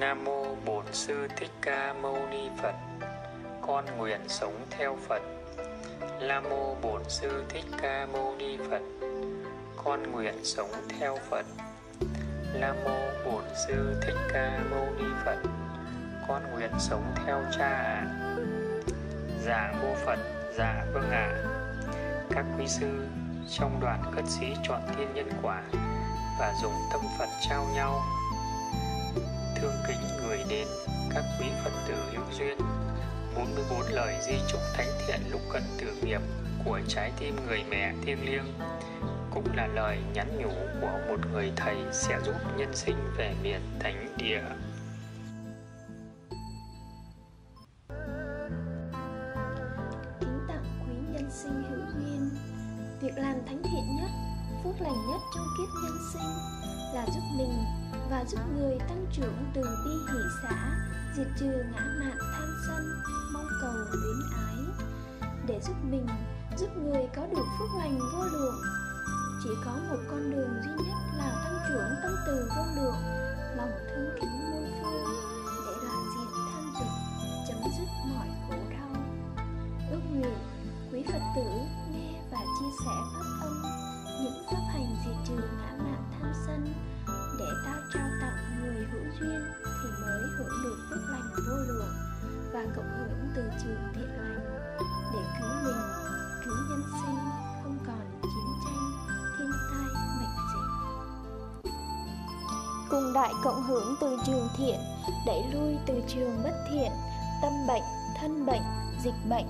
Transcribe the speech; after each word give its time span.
Nam 0.00 0.24
mô 0.24 0.44
Bổn 0.66 0.84
sư 0.92 1.28
Thích 1.36 1.50
Ca 1.62 1.94
Mâu 2.02 2.18
Ni 2.30 2.48
Phật. 2.62 2.74
Con 3.66 3.84
nguyện 3.96 4.20
sống 4.28 4.66
theo 4.70 4.98
Phật. 5.08 5.22
Nam 6.20 6.44
mô 6.50 6.74
Bổn 6.74 7.02
sư 7.08 7.44
Thích 7.48 7.64
Ca 7.82 8.06
Mâu 8.12 8.34
Ni 8.38 8.56
Phật. 8.70 8.82
Con 9.84 10.12
nguyện 10.12 10.34
sống 10.44 10.70
theo 10.88 11.18
Phật. 11.30 11.46
Nam 12.54 12.76
mô 12.84 12.98
Bổn 13.24 13.44
sư 13.66 14.00
Thích 14.02 14.16
Ca 14.32 14.60
Mâu 14.70 14.86
Ni 14.98 15.04
Phật. 15.24 15.38
Con 16.28 16.42
nguyện 16.52 16.72
sống 16.78 17.12
theo 17.26 17.42
Cha 17.58 17.68
ạ. 17.68 18.06
À. 18.06 18.36
Dạ 19.44 19.74
mô 19.82 19.94
Phật, 19.94 20.18
dạ 20.58 20.84
vâng 20.92 21.10
ạ. 21.10 21.30
À. 21.32 21.44
Các 22.30 22.44
quý 22.58 22.66
sư 22.68 23.06
trong 23.58 23.80
đoạn 23.80 24.02
cất 24.16 24.24
sĩ 24.26 24.46
chọn 24.68 24.80
thiên 24.96 25.14
nhân 25.14 25.30
quả 25.42 25.62
và 26.40 26.54
dùng 26.62 26.74
tâm 26.92 27.00
Phật 27.18 27.28
trao 27.48 27.66
nhau 27.74 28.02
thương 29.60 29.74
kính 29.88 30.00
người 30.22 30.38
đến 30.48 30.68
các 31.14 31.24
quý 31.40 31.46
Phật 31.64 31.70
tử 31.88 31.94
hữu 32.12 32.24
duyên. 32.38 32.58
44 33.36 33.82
lời 33.92 34.14
di 34.22 34.34
chúc 34.48 34.60
thánh 34.74 34.88
thiện 35.06 35.20
lúc 35.30 35.40
cận 35.52 35.62
tử 35.78 35.86
nghiệp 36.02 36.20
của 36.64 36.80
trái 36.88 37.12
tim 37.20 37.36
người 37.46 37.64
mẹ 37.70 37.92
thiêng 38.04 38.24
liêng, 38.24 38.54
cũng 39.34 39.56
là 39.56 39.66
lời 39.66 39.98
nhắn 40.14 40.28
nhủ 40.38 40.50
của 40.80 40.98
một 41.08 41.16
người 41.32 41.52
thầy 41.56 41.76
sẽ 41.92 42.18
giúp 42.24 42.34
nhân 42.56 42.76
sinh 42.76 42.96
về 43.16 43.34
miền 43.42 43.60
thánh 43.80 44.14
địa. 44.16 44.42
Đại 103.18 103.34
cộng 103.42 103.62
hưởng 103.62 103.96
từ 104.00 104.18
trường 104.26 104.48
thiện, 104.56 104.80
đẩy 105.26 105.42
lui 105.52 105.76
từ 105.86 106.02
trường 106.08 106.40
bất 106.44 106.54
thiện, 106.70 106.92
tâm 107.42 107.52
bệnh, 107.68 107.82
thân 108.20 108.46
bệnh, 108.46 108.62
dịch 109.04 109.14
bệnh, 109.30 109.46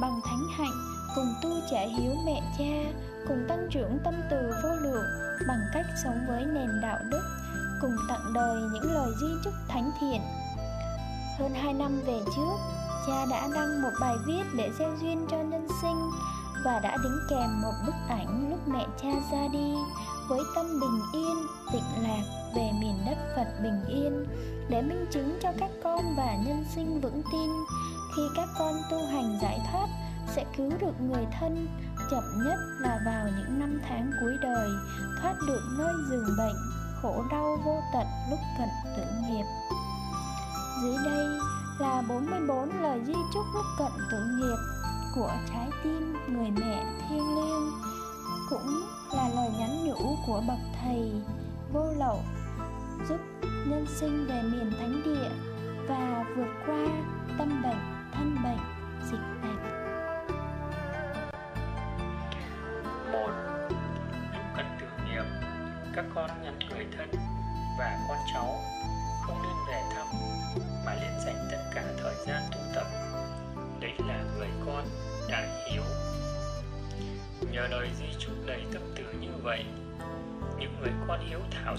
bằng 0.00 0.20
thánh 0.24 0.46
hạnh, 0.56 0.72
cùng 1.14 1.34
tu 1.42 1.50
trả 1.70 1.80
hiếu 1.80 2.12
mẹ 2.26 2.40
cha, 2.58 2.98
cùng 3.28 3.44
tăng 3.48 3.68
trưởng 3.70 3.98
tâm 4.04 4.14
từ 4.30 4.52
vô 4.62 4.68
lượng 4.68 5.04
bằng 5.48 5.60
cách 5.72 5.86
sống 6.04 6.24
với 6.28 6.44
nền 6.44 6.80
đạo 6.82 6.98
đức, 7.10 7.22
cùng 7.80 7.96
tặng 8.08 8.32
đời 8.34 8.62
những 8.72 8.92
lời 8.94 9.10
di 9.20 9.28
chúc 9.44 9.54
thánh 9.68 9.90
thiện. 10.00 10.20
Hơn 11.38 11.54
2 11.54 11.72
năm 11.72 12.00
về 12.06 12.20
trước, 12.36 12.56
cha 13.06 13.26
đã 13.30 13.48
đăng 13.54 13.82
một 13.82 13.92
bài 14.00 14.14
viết 14.26 14.42
để 14.56 14.70
gieo 14.78 14.96
duyên 15.00 15.26
cho 15.30 15.36
nhân 15.36 15.68
sinh 15.82 16.10
và 16.64 16.80
đã 16.82 16.96
đính 17.02 17.18
kèm 17.30 17.62
một 17.62 17.72
bức 17.86 17.94
ảnh 18.08 18.50
lúc 18.50 18.68
mẹ 18.68 18.86
cha 19.02 19.08
ra 19.32 19.48
đi 19.52 19.74
với 20.28 20.40
tâm 20.54 20.80
bình 20.80 21.00
yên, 21.12 21.36
tịnh 21.72 22.02
lạc 22.02 22.41
về 22.54 22.70
miền 22.80 22.94
đất 23.06 23.18
phật 23.36 23.62
bình 23.62 23.84
yên, 23.88 24.26
để 24.68 24.82
minh 24.82 25.06
chứng 25.10 25.38
cho 25.42 25.52
các 25.58 25.70
con 25.84 26.14
và 26.16 26.36
nhân 26.46 26.64
sinh 26.74 27.00
vững 27.00 27.22
tin 27.32 27.50
khi 28.16 28.22
các 28.36 28.48
con 28.58 28.74
tu 28.90 29.06
hành 29.06 29.38
giải 29.42 29.60
thoát 29.72 29.88
sẽ 30.28 30.44
cứu 30.56 30.70
được 30.80 31.00
người 31.00 31.26
thân, 31.40 31.68
chậm 32.10 32.24
nhất 32.44 32.58
là 32.80 33.00
vào 33.06 33.26
những 33.38 33.58
năm 33.58 33.80
tháng 33.88 34.10
cuối 34.20 34.36
đời, 34.42 34.68
thoát 35.22 35.34
được 35.46 35.62
nơi 35.78 35.94
giường 36.10 36.36
bệnh, 36.38 36.56
khổ 37.02 37.24
đau 37.30 37.58
vô 37.64 37.80
tận 37.92 38.06
lúc 38.30 38.38
cận 38.58 38.68
tử 38.96 39.04
nghiệp. 39.20 39.44
Dưới 40.82 40.96
đây 41.04 41.26
là 41.78 42.02
44 42.08 42.82
lời 42.82 43.00
di 43.06 43.14
chúc 43.34 43.44
lúc 43.54 43.64
cận 43.78 43.92
tử 44.10 44.18
nghiệp 44.38 44.56
của 45.14 45.32
trái 45.50 45.70
tim 45.84 46.16
người 46.28 46.50
mẹ 46.50 46.84
thiêng 47.08 47.36
liêng, 47.36 47.72
cũng 48.50 48.82
là 49.12 49.28
lời 49.28 49.50
nhắn 49.58 49.86
nhủ 49.86 50.16
của 50.26 50.42
bậc 50.48 50.58
thầy 50.82 51.12
vô 51.72 51.86
lậu 51.98 52.18
giúp 53.08 53.18
nhân 53.42 53.86
sinh 53.88 54.26
về 54.26 54.42
miền 54.42 54.72
thánh 54.78 55.02
địa 55.04 55.30
và 55.88 56.24
vượt 56.36 56.50
qua 56.66 56.86
tâm 57.38 57.62
bệnh 57.62 57.78
thân 58.12 58.36
bệnh. 58.44 58.71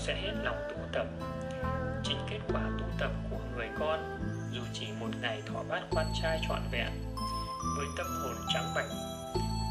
Sẽ 0.04 0.16
hết 0.16 0.34
lòng 0.44 0.58
tu 0.70 0.76
tập 0.92 1.08
chính 2.04 2.18
kết 2.30 2.40
quả 2.54 2.62
tu 2.80 2.86
tập 3.00 3.12
của 3.30 3.40
người 3.56 3.68
con, 3.80 4.20
dù 4.52 4.62
chỉ 4.74 4.88
một 5.00 5.10
ngày 5.22 5.42
thọ 5.46 5.64
bát 5.70 5.82
quan 5.92 6.06
trai 6.22 6.42
trọn 6.48 6.62
vẹn, 6.72 6.90
với 7.78 7.86
tâm 7.98 8.06
hồn 8.24 8.36
trắng 8.54 8.74
bạch 8.76 8.86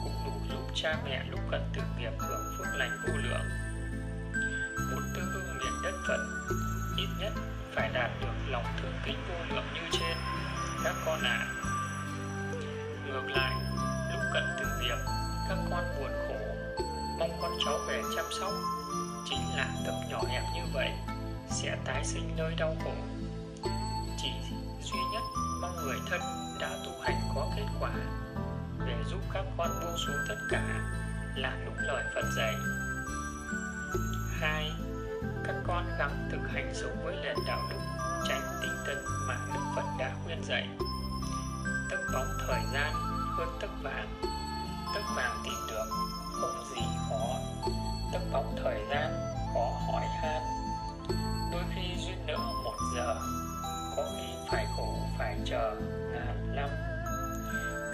cũng 0.04 0.12
đủ 0.26 0.32
giúp 0.50 0.72
cha 0.74 0.96
mẹ 1.04 1.24
lúc 1.30 1.40
cận 1.50 1.60
tử 1.74 1.82
nghiệp 1.98 2.12
hưởng 2.18 2.54
phước 2.58 2.66
lành 2.76 2.90
vô 3.06 3.12
lượng 3.16 3.44
muốn 4.90 5.02
tư 5.14 5.22
hương 5.22 5.58
miền 5.58 5.72
đất 5.82 5.94
Phật, 6.08 6.18
ít 6.96 7.08
nhất 7.18 7.32
phải 7.74 7.90
đạt 7.94 8.10
được 8.20 8.50
lòng 8.50 8.64
thương 8.82 8.94
kính 9.04 9.18
vô 9.28 9.54
lượng 9.54 9.66
như 9.74 9.80
trên, 9.92 10.16
các 10.84 10.94
con 11.06 11.20
ạ 11.22 11.38
à. 11.40 11.52
ngược 13.06 13.28
lại, 13.28 13.54
lúc 14.12 14.22
cận 14.34 14.44
tử 14.58 14.64
nghiệp, 14.80 14.96
các 15.48 15.58
con 15.70 15.84
buồn 15.98 16.10
khổ, 16.28 16.54
mong 17.18 17.38
con 17.42 17.52
cháu 17.64 17.78
về 17.88 18.02
chăm 18.16 18.24
sóc 18.40 18.52
chính 19.24 19.56
là 19.56 19.68
tâm 19.86 19.94
nhỏ 20.10 20.22
hẹp 20.28 20.42
như 20.54 20.62
vậy 20.74 20.90
sẽ 21.50 21.76
tái 21.84 22.04
sinh 22.04 22.36
nơi 22.36 22.54
đau 22.58 22.76
khổ. 22.84 22.92
Chỉ 24.22 24.28
duy 24.82 24.98
nhất 25.12 25.22
mong 25.62 25.76
người 25.76 25.98
thân 26.10 26.20
đã 26.60 26.70
tu 26.84 26.92
hành 27.02 27.20
có 27.34 27.48
kết 27.56 27.66
quả 27.80 27.90
để 28.86 28.94
giúp 29.10 29.20
các 29.32 29.44
con 29.58 29.70
buông 29.80 29.96
xuống 30.06 30.16
tất 30.28 30.36
cả 30.50 30.62
là 31.36 31.56
đúng 31.66 31.76
lời 31.78 32.04
Phật 32.14 32.24
dạy. 32.36 32.54
Hai 34.40 34.72
Các 35.44 35.54
con 35.66 35.84
gắng 35.98 36.28
thực 36.32 36.40
hành 36.52 36.72
sống 36.74 37.04
với 37.04 37.16
nền 37.22 37.36
đạo 37.46 37.60
đức 37.70 37.76
tránh 38.28 38.42
tinh 38.62 38.76
thần 38.86 39.04
mà 39.28 39.36
Đức 39.54 39.60
Phật 39.76 39.84
đã 39.98 40.12
khuyên 40.24 40.44
dạy. 40.44 40.68
Tấc 41.90 42.00
bóng 42.14 42.28
thời 42.46 42.62
gian 42.74 42.92
hơn 43.38 43.48
tất 43.60 43.68
vàng, 43.82 44.08
tất 44.94 45.02
vàng 45.16 45.40
tìm 45.44 45.54
được 45.68 45.86
không 46.40 46.64
gì 46.74 46.82
khó, 47.08 47.38
tức 48.12 48.22
bóng 48.32 48.56
thời 48.64 48.80
gian 48.90 49.12
khó 49.54 49.70
hỏi 49.86 50.06
han. 50.22 50.42
Đôi 51.52 51.62
khi 51.74 52.04
duyên 52.06 52.26
nợ 52.26 52.36
một 52.64 52.76
giờ, 52.96 53.16
có 53.96 54.04
khi 54.16 54.32
phải 54.50 54.66
khổ 54.76 54.96
phải 55.18 55.36
chờ 55.44 55.74
ngàn 56.12 56.56
năm. 56.56 56.70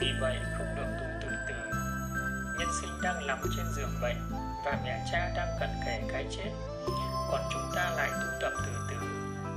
Vì 0.00 0.06
vậy 0.20 0.36
không 0.58 0.74
được 0.76 0.88
tu 1.00 1.06
từ 1.22 1.28
từ. 1.48 1.54
Nhân 2.58 2.68
sinh 2.80 2.90
đang 3.02 3.26
nằm 3.26 3.38
trên 3.56 3.66
giường 3.76 3.98
bệnh 4.02 4.16
và 4.64 4.78
mẹ 4.84 5.04
cha 5.12 5.32
đang 5.36 5.48
cận 5.60 5.70
kề 5.86 6.02
cái 6.12 6.26
chết 6.30 6.50
còn 7.30 7.40
chúng 7.52 7.70
ta 7.74 7.90
lại 7.90 8.10
tu 8.10 8.26
tập 8.40 8.52
từ 8.64 8.72
từ 8.90 8.96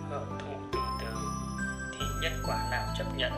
hưởng 0.10 0.38
thụ 0.40 0.54
từ 0.74 0.80
từ 1.02 1.08
thì 1.92 2.06
nhân 2.22 2.44
quả 2.48 2.68
nào 2.72 2.94
chấp 2.98 3.06
nhận 3.16 3.32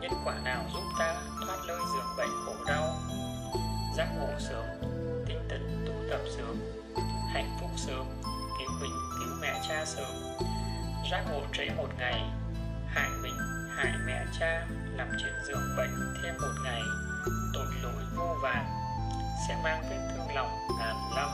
nhân 0.00 0.12
quả 0.24 0.34
nào 0.44 0.64
giúp 0.74 0.82
ta 0.98 1.14
thoát 1.46 1.58
lơi 1.66 1.78
giường 1.94 2.16
bệnh 2.16 2.30
khổ 2.46 2.54
đau 2.66 2.94
giác 3.96 4.08
ngộ 4.18 4.28
sớm 4.38 4.85
sớm, 6.36 6.56
hạnh 7.34 7.56
phúc 7.60 7.70
sớm 7.76 8.06
cứu 8.58 8.70
mình 8.80 8.92
cứu 9.18 9.28
mẹ 9.40 9.60
cha 9.68 9.84
sớm 9.84 10.10
giác 11.10 11.24
ngộ 11.30 11.40
trễ 11.52 11.68
một 11.76 11.88
ngày 11.98 12.20
hại 12.88 13.10
mình 13.22 13.34
hại 13.76 13.92
mẹ 14.06 14.24
cha, 14.40 14.66
nằm 14.96 15.08
trên 15.18 15.32
giường 15.46 15.76
bệnh 15.76 16.14
thêm 16.22 16.34
một 16.40 16.54
ngày, 16.64 16.82
tội 17.54 17.66
lỗi 17.82 18.02
vô 18.16 18.36
vàn, 18.42 18.64
sẽ 19.48 19.56
mang 19.64 19.82
vết 19.90 20.08
thương 20.14 20.34
lòng 20.34 20.50
ngàn 20.78 20.96
năm 21.16 21.28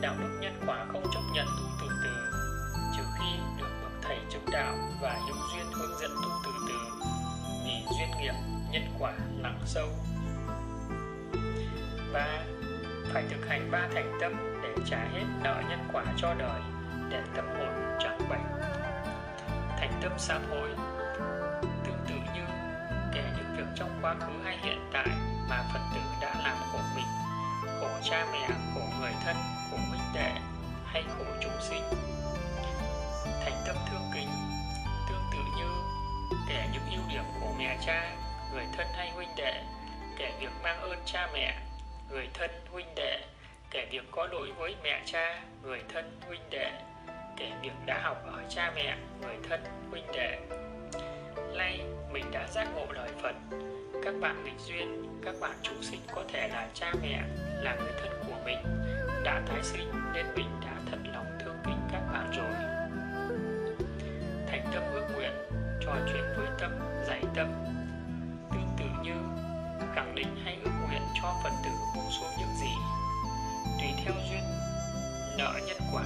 đạo 0.00 0.14
đức 0.20 0.38
nhân 0.40 0.60
quả 0.66 0.86
không 0.92 1.02
chấp 1.14 1.20
nhận 1.34 1.46
tu 1.46 1.64
từ 1.80 1.86
từ, 2.02 2.10
trừ 2.96 3.02
khi 3.18 3.38
được 3.58 3.70
bậc 3.82 3.92
thầy 4.02 4.18
chứng 4.30 4.44
đạo 4.52 4.76
và 5.00 5.20
hữu 5.26 5.36
duyên 5.52 5.66
hướng 5.72 5.98
dẫn 6.00 6.10
tu 6.10 6.30
từ 6.44 6.50
từ, 6.68 6.74
vì 7.64 7.96
duyên 7.98 8.10
nghiệp, 8.20 8.34
nhân 8.70 8.82
quả 8.98 9.12
nặng 9.42 9.60
sâu 9.66 9.88
3 12.12 12.57
phải 13.12 13.24
thực 13.30 13.48
hành 13.48 13.70
ba 13.70 13.88
thành 13.94 14.18
tâm 14.20 14.60
để 14.62 14.74
trả 14.86 14.98
hết 14.98 15.24
nợ 15.42 15.62
nhân 15.68 15.88
quả 15.92 16.04
cho 16.16 16.34
đời, 16.38 16.60
để 17.10 17.22
tâm 17.36 17.46
hồn 17.58 17.98
chẳng 18.00 18.18
bệnh 18.30 18.58
thành 19.78 19.92
tâm 20.02 20.12
sám 20.16 20.42
hối, 20.50 20.68
tương 21.84 21.98
tự 22.08 22.14
như 22.34 22.44
kể 23.14 23.22
những 23.36 23.56
việc 23.56 23.66
trong 23.74 23.98
quá 24.02 24.14
khứ 24.20 24.32
hay 24.44 24.58
hiện 24.62 24.90
tại 24.92 25.08
mà 25.50 25.64
phật 25.72 25.80
tử 25.94 26.00
đã 26.20 26.34
làm 26.44 26.56
khổ 26.72 26.78
mình, 26.96 27.06
khổ 27.80 27.88
cha 28.02 28.26
mẹ, 28.32 28.48
khổ 28.74 28.80
người 29.00 29.12
thân, 29.24 29.36
khổ 29.70 29.76
huynh 29.88 30.14
đệ 30.14 30.32
hay 30.84 31.02
khổ 31.18 31.24
chúng 31.40 31.60
sinh. 31.60 31.82
Thành 33.24 33.62
tâm 33.66 33.76
thương 33.90 34.10
kính, 34.14 34.28
tương 35.08 35.24
tự 35.32 35.38
như 35.56 35.68
kể 36.48 36.68
những 36.72 36.90
ưu 36.90 37.02
điểm 37.08 37.24
của 37.40 37.52
mẹ 37.58 37.78
cha, 37.86 38.16
người 38.52 38.64
thân 38.76 38.86
hay 38.96 39.10
huynh 39.10 39.36
đệ, 39.36 39.62
kể 40.18 40.32
việc 40.40 40.52
mang 40.62 40.80
ơn 40.80 40.98
cha 41.04 41.28
mẹ 41.32 41.54
người 42.10 42.28
thân 42.34 42.50
huynh 42.72 42.94
đệ, 42.94 43.20
kể 43.70 43.86
việc 43.90 44.04
có 44.10 44.26
lỗi 44.26 44.52
với 44.58 44.76
mẹ 44.82 45.02
cha. 45.04 45.42
Người 45.62 45.82
thân 45.88 46.20
huynh 46.26 46.50
đệ, 46.50 46.72
kể 47.36 47.52
việc 47.62 47.72
đã 47.86 48.00
học 48.02 48.22
ở 48.26 48.42
cha 48.48 48.72
mẹ. 48.76 48.96
Người 49.22 49.36
thân 49.48 49.60
huynh 49.90 50.06
đệ, 50.12 50.38
nay 51.56 51.80
mình 52.12 52.24
đã 52.32 52.46
giác 52.48 52.68
ngộ 52.74 52.86
lời 52.92 53.08
phật. 53.22 53.34
Các 54.04 54.14
bạn 54.20 54.44
nghịch 54.44 54.60
duyên, 54.66 55.20
các 55.24 55.34
bạn 55.40 55.52
chúng 55.62 55.82
sinh 55.82 56.00
có 56.14 56.24
thể 56.32 56.48
là 56.48 56.68
cha 56.74 56.92
mẹ, 57.02 57.22
là 57.62 57.74
người 57.74 57.92
thân 58.00 58.22
của 58.26 58.36
mình. 58.44 58.58
Đã 59.24 59.42
tái 59.48 59.62
sinh 59.62 59.92
nên 60.14 60.26
mình 60.36 60.50
đã 60.60 60.76
thật 60.90 60.98
lòng 61.12 61.26
thương 61.40 61.56
kính 61.64 61.80
các 61.92 62.02
bạn 62.12 62.30
rồi. 62.36 62.50
Thành 64.46 64.66
tâm 64.74 64.82
ước 64.92 65.08
nguyện, 65.14 65.32
trò 65.80 65.94
chuyện 66.12 66.24
với 66.36 66.46
tâm 66.58 66.78
giải 67.06 67.22
tâm. 67.34 67.48
Tương 68.50 68.68
tự 68.78 68.84
như 69.02 69.14
khẳng 69.94 70.14
định 70.14 70.42
hay 70.44 70.58
ước 70.64 70.70
nguyện 70.88 71.02
cho 71.22 71.34
phật 71.42 71.52
tử 71.64 71.70
buông 71.94 72.10
xuống 72.10 72.30
những 72.38 72.56
gì. 72.60 72.72
Tùy 73.78 73.88
theo 74.04 74.14
duyên 74.30 74.42
nợ 75.38 75.60
nhân 75.66 75.80
quả, 75.92 76.04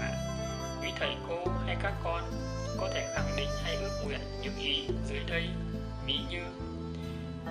quý 0.82 0.92
thầy 0.98 1.16
cô 1.28 1.52
hay 1.66 1.76
các 1.82 1.92
con 2.04 2.24
có 2.80 2.88
thể 2.94 3.12
khẳng 3.14 3.36
định 3.36 3.48
hay 3.64 3.76
ước 3.76 4.02
nguyện 4.04 4.20
những 4.42 4.62
gì 4.62 4.88
dưới 5.08 5.20
đây. 5.28 5.48
Ví 6.06 6.18
như 6.30 6.42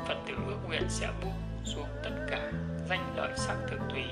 phật 0.07 0.17
tử 0.27 0.33
ước 0.47 0.57
nguyện 0.67 0.83
sẽ 0.89 1.11
buông 1.23 1.41
xuống 1.65 1.87
tất 2.03 2.11
cả 2.31 2.51
danh 2.89 3.13
lợi 3.15 3.31
sắc 3.37 3.55
thực 3.69 3.79
tùy, 3.89 4.03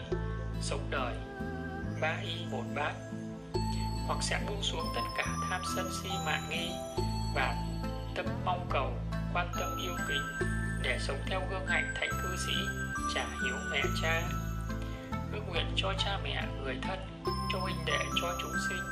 sống 0.61 0.87
đời, 0.89 1.15
ba 2.01 2.17
y 2.23 2.45
một 2.51 2.63
bát 2.75 2.93
hoặc 4.07 4.19
sẽ 4.21 4.39
buông 4.47 4.63
xuống 4.63 4.85
tất 4.95 5.01
cả 5.17 5.25
tham 5.49 5.61
sân 5.75 5.89
si 6.03 6.09
mạng 6.25 6.43
nghi 6.49 6.71
và 7.35 7.55
tâm 8.15 8.25
mong 8.45 8.67
cầu, 8.69 8.91
quan 9.33 9.47
tâm 9.59 9.77
yêu 9.81 9.95
kính 10.07 10.49
để 10.81 10.99
sống 10.99 11.17
theo 11.25 11.41
gương 11.51 11.67
hạnh 11.67 11.93
thánh 11.95 12.09
cư 12.23 12.37
sĩ, 12.37 12.53
trả 13.15 13.25
hiếu 13.43 13.55
mẹ 13.71 13.81
cha. 14.01 14.21
Ước 15.33 15.41
nguyện 15.49 15.65
cho 15.75 15.93
cha 15.99 16.19
mẹ 16.23 16.47
người 16.63 16.77
thân, 16.81 16.99
cho 17.53 17.59
huynh 17.59 17.85
đệ, 17.85 17.99
cho 18.21 18.37
chúng 18.41 18.53
sinh. 18.69 18.83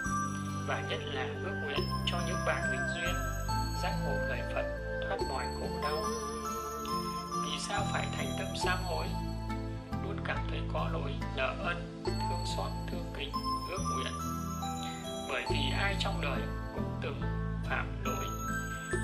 Và 0.68 0.82
nhất 0.90 1.00
là 1.04 1.28
ước 1.44 1.56
nguyện 1.64 1.80
cho 2.06 2.18
những 2.28 2.38
bạn 2.46 2.62
nghịch 2.72 2.96
duyên, 2.96 3.16
giác 3.84 3.94
ngộ 4.04 4.18
lời 4.30 4.42
phật, 4.54 4.66
thoát 5.08 5.18
mọi 5.30 5.46
khổ 5.60 5.82
đau. 5.84 6.04
Vì 7.44 7.60
sao 7.68 7.88
phải 7.94 8.08
thành 8.18 8.28
tâm 8.38 8.48
sám 8.64 8.78
hối? 8.84 9.06
Luôn 10.04 10.18
cảm 10.26 10.38
thấy 10.50 10.62
có 10.74 10.90
lỗi, 10.94 11.12
nợ 11.36 11.56
ân, 11.60 12.04
thương 12.06 12.46
xót, 12.58 12.72
thương 12.92 13.14
kính, 13.18 13.32
ước 13.72 13.84
nguyện. 13.96 14.14
Bởi 15.30 15.44
vì 15.52 15.60
ai 15.80 15.96
trong 16.00 16.22
đời 16.22 16.40
cũng 16.76 17.00
từng 17.02 17.22
phạm 17.70 18.04
lỗi, 18.06 18.26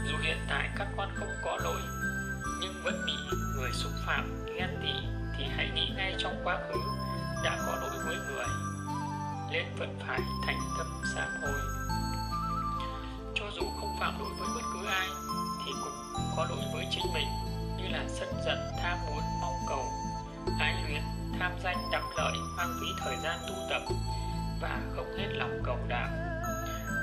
dù 0.07 0.17
hiện 0.21 0.37
tại 0.49 0.69
các 0.77 0.87
con 0.97 1.09
không 1.15 1.31
có 1.43 1.57
lỗi 1.63 1.81
nhưng 2.63 2.83
vẫn 2.83 3.03
bị 3.05 3.13
người 3.55 3.71
xúc 3.73 3.91
phạm, 4.05 4.45
ghen 4.57 4.69
tị 4.81 4.93
thì 5.37 5.45
hãy 5.55 5.69
nghĩ 5.75 5.91
ngay 5.95 6.15
trong 6.17 6.41
quá 6.43 6.57
khứ 6.67 6.79
đã 7.43 7.57
có 7.67 7.75
lỗi 7.75 7.99
với 8.05 8.15
người. 8.15 8.45
Nên 9.51 9.65
vẫn 9.79 9.99
phải 10.07 10.19
thành 10.45 10.59
tâm 10.77 10.87
sám 11.15 11.29
hối. 11.41 11.59
Cho 13.35 13.45
dù 13.55 13.61
không 13.79 13.97
phạm 13.99 14.19
lỗi 14.19 14.29
với 14.39 14.47
bất 14.55 14.61
cứ 14.73 14.87
ai, 14.87 15.07
thì 15.65 15.71
cũng 15.83 16.23
có 16.37 16.45
lỗi 16.49 16.63
với 16.73 16.87
chính 16.91 17.13
mình, 17.13 17.27
như 17.77 17.87
là 17.89 18.03
sân 18.07 18.29
giận, 18.45 18.57
tham 18.83 18.97
muốn, 19.05 19.23
mong 19.41 19.65
cầu, 19.69 19.85
ái 20.59 20.83
luyến, 20.87 21.01
tham 21.39 21.51
danh, 21.63 21.77
đắm 21.91 22.03
lợi, 22.17 22.33
mang 22.57 22.73
phí 22.81 22.87
thời 22.99 23.17
gian 23.23 23.39
tu 23.47 23.55
tập 23.69 23.81
và 24.61 24.81
không 24.95 25.17
hết 25.17 25.27
lòng 25.31 25.61
cầu 25.63 25.77
đạo. 25.87 26.09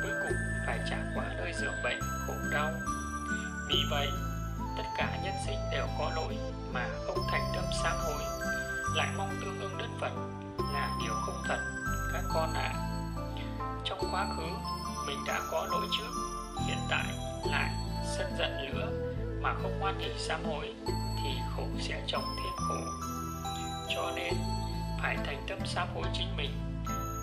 Cuối 0.03 0.13
cùng 0.23 0.37
phải 0.67 0.79
trả 0.91 0.97
quả 1.15 1.25
nơi 1.37 1.53
giường 1.61 1.83
bệnh, 1.85 2.01
khổ 2.27 2.35
đau. 2.53 2.73
Vì 3.69 3.77
vậy, 3.91 4.09
tất 4.77 4.85
cả 4.99 5.10
đều 5.81 5.89
có 5.99 6.11
lỗi 6.15 6.37
mà 6.73 6.89
không 7.07 7.19
thành 7.31 7.53
tâm 7.55 7.65
sám 7.83 7.97
hối. 7.99 8.23
Lại 8.95 9.09
mong 9.17 9.37
tương 9.41 9.61
ưng 9.61 9.79
đất 9.79 9.89
phật 10.01 10.13
là 10.73 10.97
điều 11.03 11.15
không 11.15 11.43
thật, 11.49 11.59
các 12.13 12.25
con 12.35 12.55
ạ. 12.55 12.73
À. 12.73 12.81
trong 13.85 13.99
quá 14.13 14.27
khứ, 14.37 14.47
mình 15.07 15.19
đã 15.27 15.41
có 15.51 15.67
lỗi 15.71 15.87
trước, 15.99 16.13
hiện 16.67 16.79
tại 16.91 17.05
lại 17.51 17.71
sân 18.17 18.33
giận 18.39 18.69
lửa 18.69 18.91
mà 19.43 19.55
không 19.63 19.79
ngoan 19.81 19.99
hỷ 19.99 20.11
sám 20.19 20.45
hối 20.45 20.75
thì 21.23 21.31
khổ 21.57 21.67
sẽ 21.81 22.03
trồng 22.07 22.25
thêm 22.37 22.53
khổ. 22.57 22.81
Cho 23.95 24.13
nên, 24.17 24.35
phải 25.03 25.17
thành 25.27 25.45
tâm 25.49 25.59
sám 25.65 25.89
hối 25.95 26.05
chính 26.15 26.37
mình. 26.37 26.51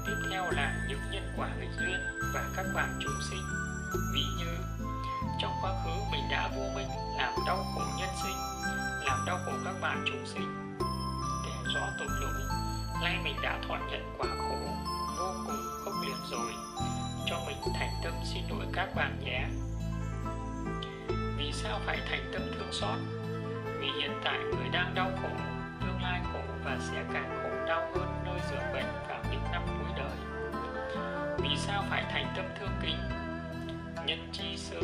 Tiếp 0.05 0.29
theo 0.31 0.51
là 0.51 0.85
những 0.89 1.01
nhân 1.11 1.33
quả 1.37 1.49
nghịch 1.59 1.79
duyên 1.79 1.99
và 2.33 2.49
các 2.55 2.65
bạn 2.75 2.99
chúng 3.03 3.19
sinh. 3.29 3.43
Ví 4.13 4.23
như, 4.37 4.57
trong 5.39 5.51
quá 5.61 5.71
khứ 5.83 5.91
mình 6.11 6.23
đã 6.31 6.49
vô 6.55 6.63
minh 6.75 6.87
làm 7.17 7.33
đau 7.47 7.65
khổ 7.75 7.81
nhân 7.99 8.09
sinh 8.23 8.46
làm 9.05 9.25
đau 9.25 9.39
khổ 9.45 9.51
các 9.65 9.75
bạn 9.81 10.05
chúng 10.07 10.25
sinh. 10.25 10.77
Để 11.45 11.73
rõ 11.75 11.87
tội 11.99 12.07
lỗi, 12.21 12.41
nay 13.01 13.19
mình 13.23 13.35
đã 13.41 13.59
thọ 13.67 13.77
nhận 13.91 14.15
quả 14.17 14.27
khổ 14.37 14.57
vô 15.17 15.33
cùng 15.47 15.65
khốc 15.85 15.93
liệt 16.05 16.17
rồi. 16.31 16.51
Cho 17.25 17.39
mình 17.47 17.57
thành 17.79 17.93
tâm 18.03 18.13
xin 18.33 18.43
lỗi 18.49 18.65
các 18.73 18.95
bạn 18.95 19.19
nhé. 19.23 19.45
Vì 21.37 21.51
sao 21.51 21.79
phải 21.85 21.99
thành 22.09 22.29
tâm 22.33 22.41
thương 22.55 22.71
xót? 22.71 22.99
Vì 23.79 23.87
hiện 24.01 24.11
tại 24.23 24.37
người 24.39 24.69
đang 24.71 24.95
đau 24.95 25.11
khổ, 25.21 25.29
tương 25.81 26.01
lai 26.01 26.21
khổ 26.33 26.39
và 26.65 26.77
sẽ 26.79 27.03
càng 27.13 27.39
khổ 27.43 27.65
đau 27.67 27.91
hơn 27.95 28.23
nơi 28.25 28.39
giường 28.51 28.73
bệnh 28.73 29.07
vào 29.07 29.23
những 29.31 29.43
năm 29.51 29.61
cuối 29.67 29.91
đời. 29.97 30.17
Vì 31.37 31.57
sao 31.57 31.83
phải 31.89 32.03
thành 32.11 32.33
tâm 32.35 32.45
thương 32.59 32.71
kính? 32.81 32.97
Nhân 34.05 34.29
chi 34.31 34.57
sơ 34.57 34.79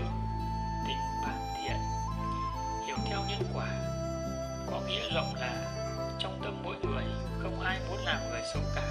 đều 2.94 3.06
theo 3.10 3.20
nhân 3.30 3.50
quả. 3.54 3.68
Có 4.72 4.82
nghĩa 4.88 5.14
rộng 5.14 5.36
là, 5.36 5.54
trong 6.20 6.40
tâm 6.44 6.62
mỗi 6.64 6.76
người, 6.76 7.04
không 7.44 7.60
ai 7.60 7.80
muốn 7.90 7.98
làm 8.06 8.30
người 8.30 8.42
xấu 8.54 8.64
cả. 8.76 8.88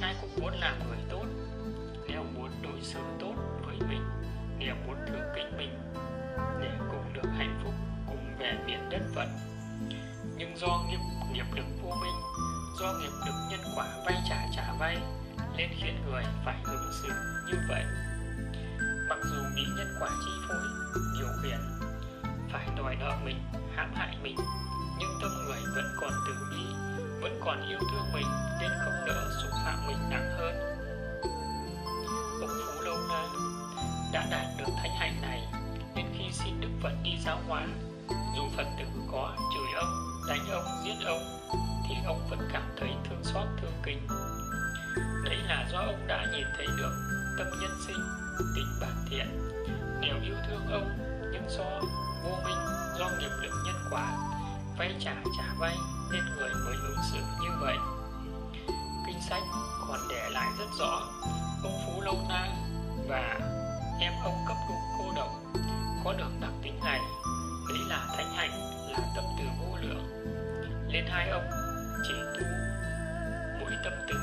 Ai 0.00 0.14
cũng 0.20 0.30
muốn 0.40 0.52
làm 0.60 0.78
người 0.88 0.98
tốt. 1.10 1.24
Đều 2.08 2.22
muốn 2.34 2.50
đối 2.62 2.82
xử 2.82 3.00
tốt 3.20 3.34
với 3.66 3.76
mình 3.88 4.02
đều 4.58 4.74
muốn 4.86 4.96
thương 5.08 5.32
kính 5.34 5.56
mình, 5.56 5.78
để 6.60 6.70
cùng 6.90 7.12
được 7.12 7.28
hạnh 7.38 7.60
phúc, 7.64 7.74
cùng 8.06 8.36
về 8.38 8.54
miền 8.66 8.88
đất 8.90 9.02
phận. 9.14 9.28
Nhưng 10.36 10.56
do 10.58 10.84
nghiệp 10.88 10.98
nghiệp 11.32 11.46
lực 11.56 11.66
vô 11.82 11.90
minh, 11.90 12.14
do 12.80 12.92
nghiệp 13.00 13.12
lực 13.26 13.34
nhân 13.50 13.60
quả 13.76 13.86
vay 14.06 14.16
trả 14.28 14.46
trả 14.56 14.72
vay, 14.78 14.96
nên 15.56 15.70
khiến 15.80 16.02
người 16.06 16.22
phải 16.44 16.56
ứng 16.64 16.92
xử 17.02 17.08
như 17.46 17.58
vậy. 17.68 17.84
Mặc 19.08 19.18
dù 19.24 19.42
bị 19.56 19.62
nhân 19.76 19.96
quả 20.00 20.08
chi 20.24 20.30
phối 20.48 20.62
điều 21.18 21.28
khiển 21.42 21.83
phải 22.54 22.68
đòi 22.76 22.96
nợ 22.96 23.12
mình, 23.24 23.42
hãm 23.76 23.94
hại 23.94 24.16
mình. 24.22 24.36
Nhưng 24.98 25.18
tâm 25.22 25.30
người 25.44 25.58
vẫn 25.74 25.84
còn 26.00 26.12
từ 26.26 26.34
bi 26.50 26.74
vẫn 27.20 27.40
còn 27.44 27.68
yêu 27.68 27.78
thương 27.90 28.12
mình, 28.14 28.26
nên 28.60 28.70
không 28.84 29.06
nỡ 29.06 29.30
xúc 29.42 29.50
phạm 29.64 29.86
mình 29.86 29.96
nặng 30.10 30.36
hơn. 30.38 30.54
Ông 32.40 32.50
phú 32.66 32.80
lâu 32.80 32.96
na 33.08 33.26
đã 34.12 34.26
đạt 34.30 34.46
được 34.58 34.72
thánh 34.76 34.90
hạnh 34.98 35.22
này, 35.22 35.42
nên 35.94 36.06
khi 36.18 36.24
xin 36.32 36.60
đức 36.60 36.68
phật 36.82 36.92
đi 37.02 37.18
giáo 37.24 37.40
hóa, 37.48 37.66
dù 38.36 38.42
phật 38.56 38.66
tử 38.78 38.84
có 39.12 39.36
chửi 39.54 39.72
ông, 39.76 39.90
đánh 40.28 40.50
ông, 40.50 40.64
giết 40.84 41.06
ông, 41.06 41.22
thì 41.88 41.94
ông 42.06 42.26
vẫn 42.30 42.48
cảm 42.52 42.62
thấy 42.80 42.90
thương 43.08 43.24
xót, 43.24 43.48
thương 43.60 43.82
kính. 43.82 44.06
Đấy 45.24 45.36
là 45.36 45.68
do 45.72 45.78
ông 45.78 46.06
đã 46.06 46.26
nhìn 46.32 46.46
thấy 46.56 46.66
được 46.66 46.92
tâm 47.38 47.46
nhân 47.60 47.78
sinh 47.86 48.00
tính 48.54 48.66
bản 48.80 49.04
thiện. 49.10 49.26
Đều 50.00 50.14
yêu 50.22 50.34
thương 50.48 50.66
ông 50.72 51.03
do 51.48 51.80
vô 52.24 52.30
minh, 52.44 52.58
do 52.98 53.08
nghiệp 53.18 53.30
lực 53.42 53.52
nhân 53.66 53.76
quả, 53.90 54.12
vay 54.78 54.94
trả 55.00 55.14
trả 55.38 55.44
vay, 55.58 55.76
nên 56.12 56.22
người 56.36 56.50
mới 56.66 56.74
ứng 56.74 56.98
xử 57.12 57.18
như 57.42 57.48
vậy. 57.60 57.76
Kinh 59.06 59.22
sách 59.28 59.42
còn 59.88 60.00
để 60.08 60.30
lại 60.30 60.48
rất 60.58 60.66
rõ 60.78 61.02
ông 61.62 61.78
phú 61.86 62.00
lâu 62.00 62.18
na 62.28 62.48
và 63.08 63.40
em 64.00 64.12
ông 64.24 64.44
cấp 64.48 64.56
độ 64.68 64.74
cô 64.98 65.12
độc 65.16 65.28
có 66.04 66.12
được 66.12 66.30
đặc 66.40 66.50
tính 66.62 66.80
này. 66.84 67.00
Đấy 67.68 67.78
là 67.88 68.06
thánh 68.16 68.34
hạnh, 68.36 68.50
là 68.92 68.98
tâm 69.16 69.24
từ 69.38 69.44
vô 69.60 69.76
lượng. 69.80 70.06
Nên 70.92 71.04
hai 71.08 71.28
ông 71.28 71.44
chỉ 72.08 72.14
tu 72.34 72.46
mỗi 73.60 73.72
tâm 73.84 73.92
từ, 74.08 74.14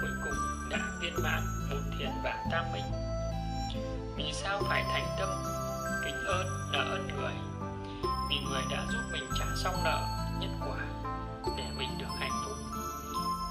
cuối 0.00 0.10
cùng 0.24 0.68
đã 0.70 0.78
viên 1.00 1.14
mãn 1.22 1.42
bốn 1.70 1.82
thiện 1.98 2.10
và 2.24 2.44
tam 2.50 2.72
minh. 2.72 2.92
Vì 4.16 4.32
sao 4.32 4.62
phải 4.68 4.84
thành 4.92 5.06
tâm 5.18 5.28
kính 6.04 6.24
ơn, 6.26 6.46
nợ 6.72 6.78
ơn 6.78 7.08
người. 7.16 7.32
Vì 8.30 8.36
người 8.50 8.62
đã 8.70 8.84
giúp 8.92 9.00
mình 9.12 9.24
trả 9.38 9.44
xong 9.56 9.84
nợ 9.84 10.00
nhân 10.40 10.60
quả 10.60 10.78
để 11.56 11.64
mình 11.78 11.98
được 11.98 12.14
hạnh 12.18 12.42
phúc. 12.44 12.56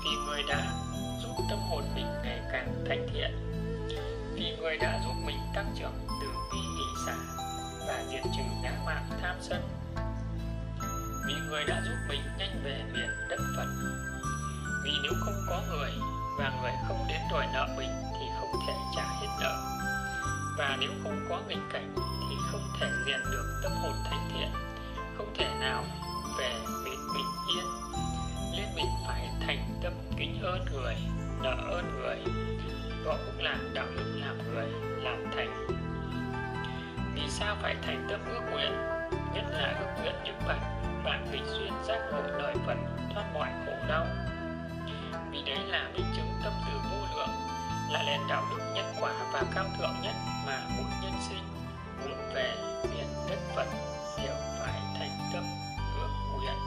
Vì 0.04 0.10
người 0.26 0.44
đã 0.50 0.74
giúp 1.22 1.44
tâm 1.50 1.60
hồn 1.70 1.84
mình 1.96 2.06
ngày 2.24 2.42
càng 2.52 2.86
thanh 2.90 3.08
thiện. 3.14 3.32
Vì 4.36 4.58
người 4.60 4.78
đã 4.78 5.00
giúp 5.04 5.14
mình 5.26 5.38
tăng 5.56 5.76
trưởng 5.80 6.08
từ 6.22 6.28
bi 6.52 6.58
hỷ 6.60 7.06
xả 7.06 7.16
và 7.88 8.04
diệt 8.12 8.24
trừ 8.24 8.44
ngã 8.64 8.72
mạn 8.86 9.10
tham 9.22 9.36
sân. 9.42 9.62
Vì 11.28 11.34
người 11.50 11.64
đã 11.64 11.82
giúp 11.86 11.96
mình 12.10 12.22
nhanh 12.38 12.62
về 12.64 12.84
miền 12.94 13.10
đất 13.30 13.40
phật. 13.58 13.68
Vì 14.84 14.92
nếu 15.04 15.14
không 15.26 15.46
có 15.50 15.62
người 15.70 15.92
và 16.40 16.62
người 16.62 16.72
không 16.88 17.06
đến 17.10 17.22
đòi 17.32 17.48
nợ 17.54 17.68
mình 17.78 17.92
thì 18.14 18.26
không 18.40 18.62
thể 18.68 18.74
trả 18.96 19.04
hết 19.04 19.28
nợ. 19.42 19.64
Và 20.58 20.78
nếu 20.80 20.92
không 21.04 21.26
có 21.30 21.42
nghịch 21.48 21.74
cảnh 21.74 21.96
thì 22.30 22.36
không 22.52 22.62
thể 22.80 22.90
rèn 23.06 23.20
được 23.32 23.60
tâm 23.64 23.72
hồn 23.72 23.94
thanh 24.06 24.30
thiện, 24.34 24.50
không 25.18 25.34
thể 25.38 25.48
nào 25.60 25.84
về 26.38 26.54
miền 26.84 27.00
bình 27.14 27.26
yên. 27.56 27.66
Nên 28.52 28.76
mình 28.76 28.92
phải 29.08 29.30
thành 29.48 29.80
tâm 29.84 29.94
kính 30.18 30.42
ơn 30.44 30.66
người, 30.72 30.96
nợ 31.42 31.56
ơn 31.72 32.00
người. 32.00 32.18
Đó 33.06 33.18
cũng 33.26 33.44
là 33.44 33.58
đạo 33.74 33.86
đức 33.96 34.20
làm 34.26 34.38
người, 34.38 34.68
làm 35.04 35.26
thành. 35.36 35.68
Vì 37.16 37.30
sao 37.30 37.56
phải 37.62 37.76
thành 37.82 38.08
tâm 38.10 38.20
ước 38.26 38.42
nguyện? 38.52 38.72
Nhất 39.34 39.46
là 39.52 39.76
ước 39.80 40.02
nguyện 40.02 40.16
những 40.24 40.40
bạn 40.48 40.60
bạn 41.06 41.28
bình 41.32 41.46
duyên 41.46 41.74
giác 41.88 42.00
ngộ 42.12 42.22
đời 42.40 42.56
phật, 42.66 42.78
thoát 43.14 43.24
mọi 43.34 43.50
khổ 43.66 43.72
đau. 43.88 44.06
Vì 45.32 45.44
đấy 45.46 45.60
là 45.68 45.90
minh 45.94 46.06
chứng 46.16 46.32
tâm 46.44 46.54
từ 46.68 46.80
vô 46.92 47.18
lượng, 47.18 47.30
là 47.92 48.04
nền 48.06 48.20
đạo 48.30 48.44
đức 48.52 48.64
nhân 48.74 48.86
quả 49.00 49.14
và 49.34 49.44
cao 49.56 49.66
thượng 49.78 49.96
nhất 50.04 50.14
mà 50.46 50.60
mỗi 50.78 50.92
nhân 51.02 51.14
sinh 51.30 51.57
hướng 52.08 52.34
về 52.34 52.54
miền 52.84 53.08
đất 53.30 53.38
phật 53.56 53.68
đều 54.18 54.36
phải 54.60 54.80
thành 55.00 55.30
tâm, 55.34 55.44
hướng 55.96 56.10
nguyện. 56.34 56.58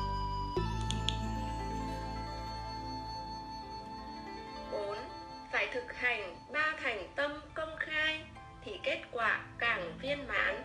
Bốn, 4.73 4.99
phải 5.53 5.69
thực 5.73 5.93
hành 5.93 6.37
ba 6.53 6.75
thành 6.83 7.09
tâm 7.17 7.41
công 7.55 7.77
khai 7.79 8.25
thì 8.65 8.81
kết 8.83 9.01
quả 9.13 9.41
càng 9.59 9.93
viên 10.01 10.27
mãn. 10.29 10.63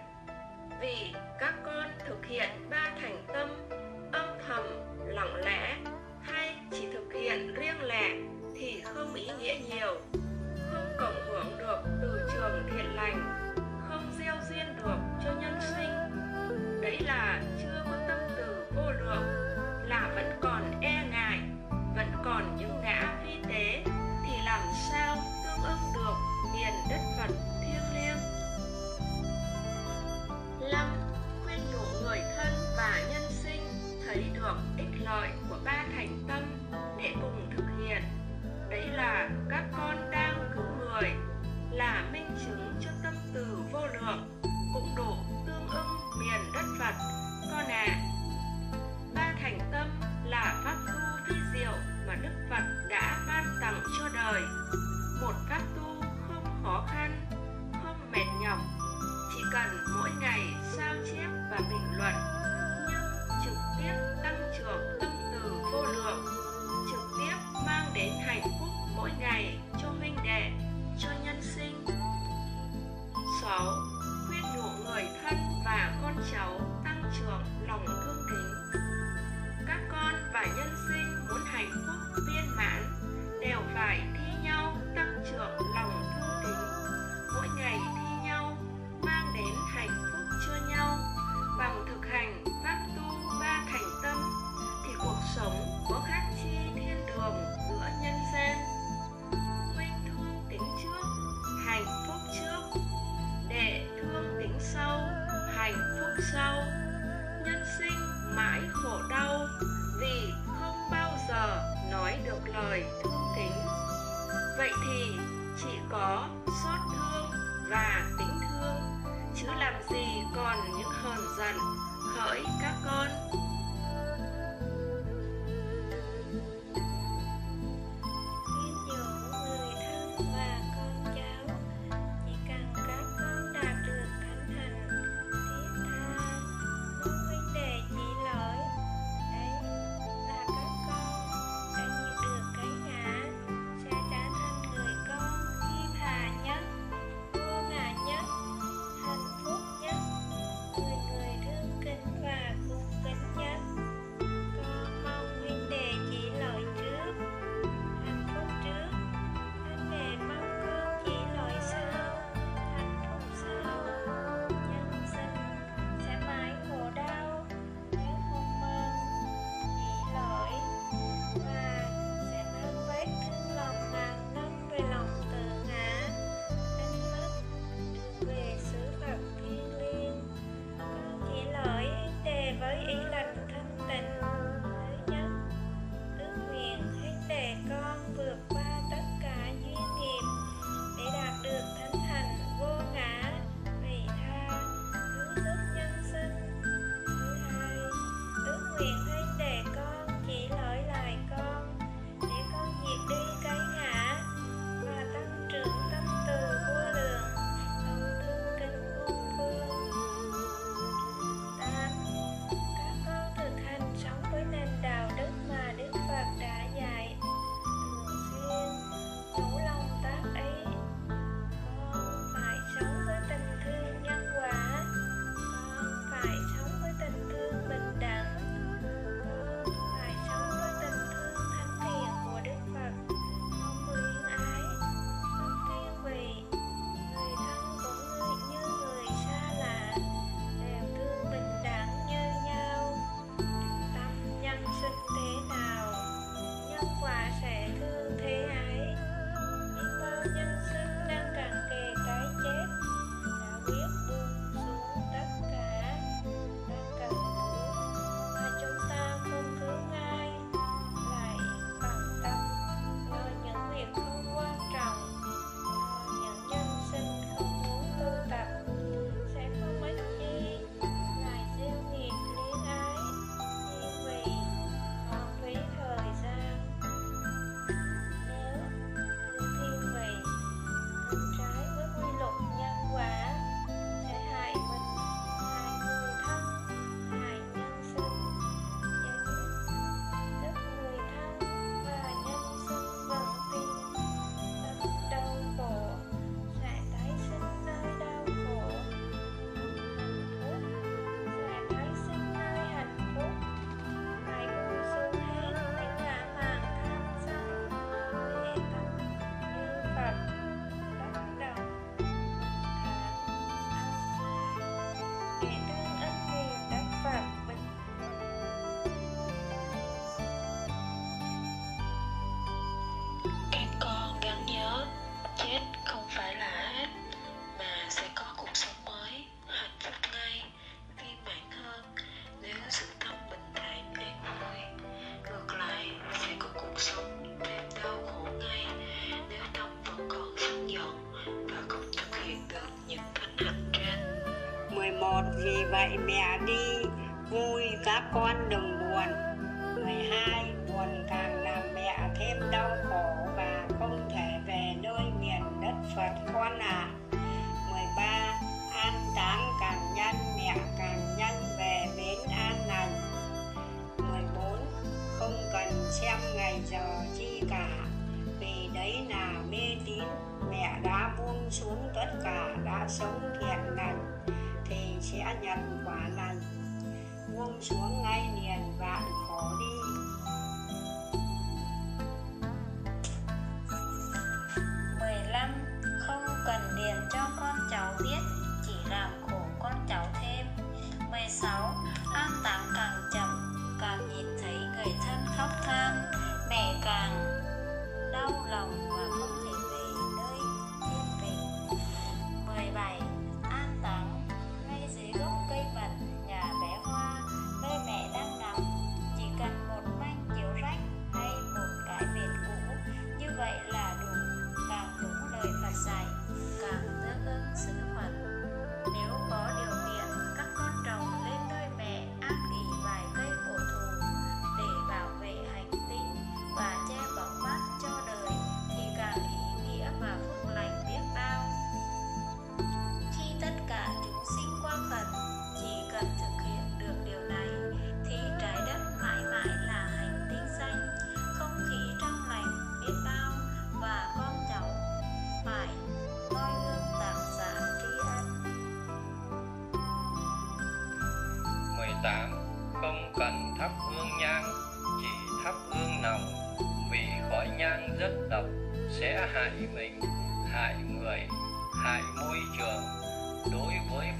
Vì 0.82 1.14
các 1.40 1.54
con 1.66 1.92
thực 2.08 2.26
hiện 2.26 2.50
ba 2.70 2.92
thành 3.02 3.24
tâm 3.34 3.50
âm 4.12 4.38
thầm, 4.48 4.64
lặng 5.08 5.36
lẽ 5.36 5.76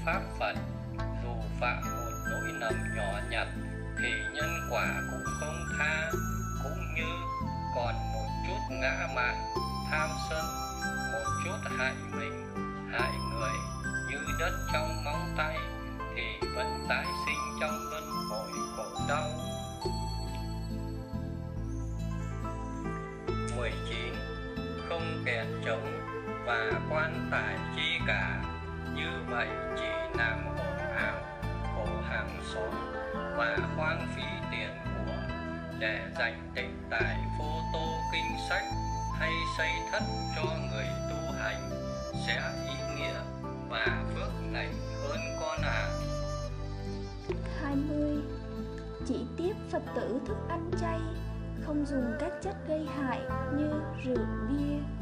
pháp 0.06 0.22
phật. 0.38 0.54
Dù 1.22 1.34
phạm 1.60 1.82
một 1.82 2.10
lỗi 2.30 2.52
lầm 2.60 2.74
nhỏ 2.96 3.20
nhặt, 3.30 3.46
thì 3.98 4.08
nhân 4.34 4.50
quả 4.70 4.86
cũng 5.10 5.24
không 5.40 5.64
tha. 5.78 6.10
Cũng 6.62 6.94
như 6.96 7.12
còn 7.74 7.94
một 8.12 8.28
chút 8.46 8.74
ngã 8.74 9.08
mạn, 9.14 9.34
tham 9.90 10.10
sân 10.30 10.55
dành 36.18 36.50
tịnh 36.54 36.76
tài 36.90 37.16
phô 37.38 37.60
tô 37.72 37.86
kinh 38.12 38.36
sách 38.48 38.64
hay 39.18 39.30
xây 39.58 39.68
thất 39.92 40.02
cho 40.36 40.42
người 40.42 40.86
tu 41.10 41.32
hành 41.38 41.70
sẽ 42.26 42.42
ý 42.68 42.96
nghĩa 42.96 43.14
và 43.68 44.04
phước 44.14 44.32
lành 44.52 44.74
hơn 45.02 45.18
con 45.40 45.62
ạ. 45.62 45.70
À. 45.70 46.00
20. 47.62 48.22
Chỉ 49.06 49.26
tiếp 49.36 49.52
Phật 49.70 49.82
tử 49.94 50.20
thức 50.26 50.36
ăn 50.48 50.70
chay, 50.80 51.00
không 51.66 51.86
dùng 51.86 52.12
các 52.20 52.32
chất 52.42 52.56
gây 52.68 52.86
hại 52.96 53.20
như 53.56 53.70
rượu 54.04 54.26
bia, 54.48 54.95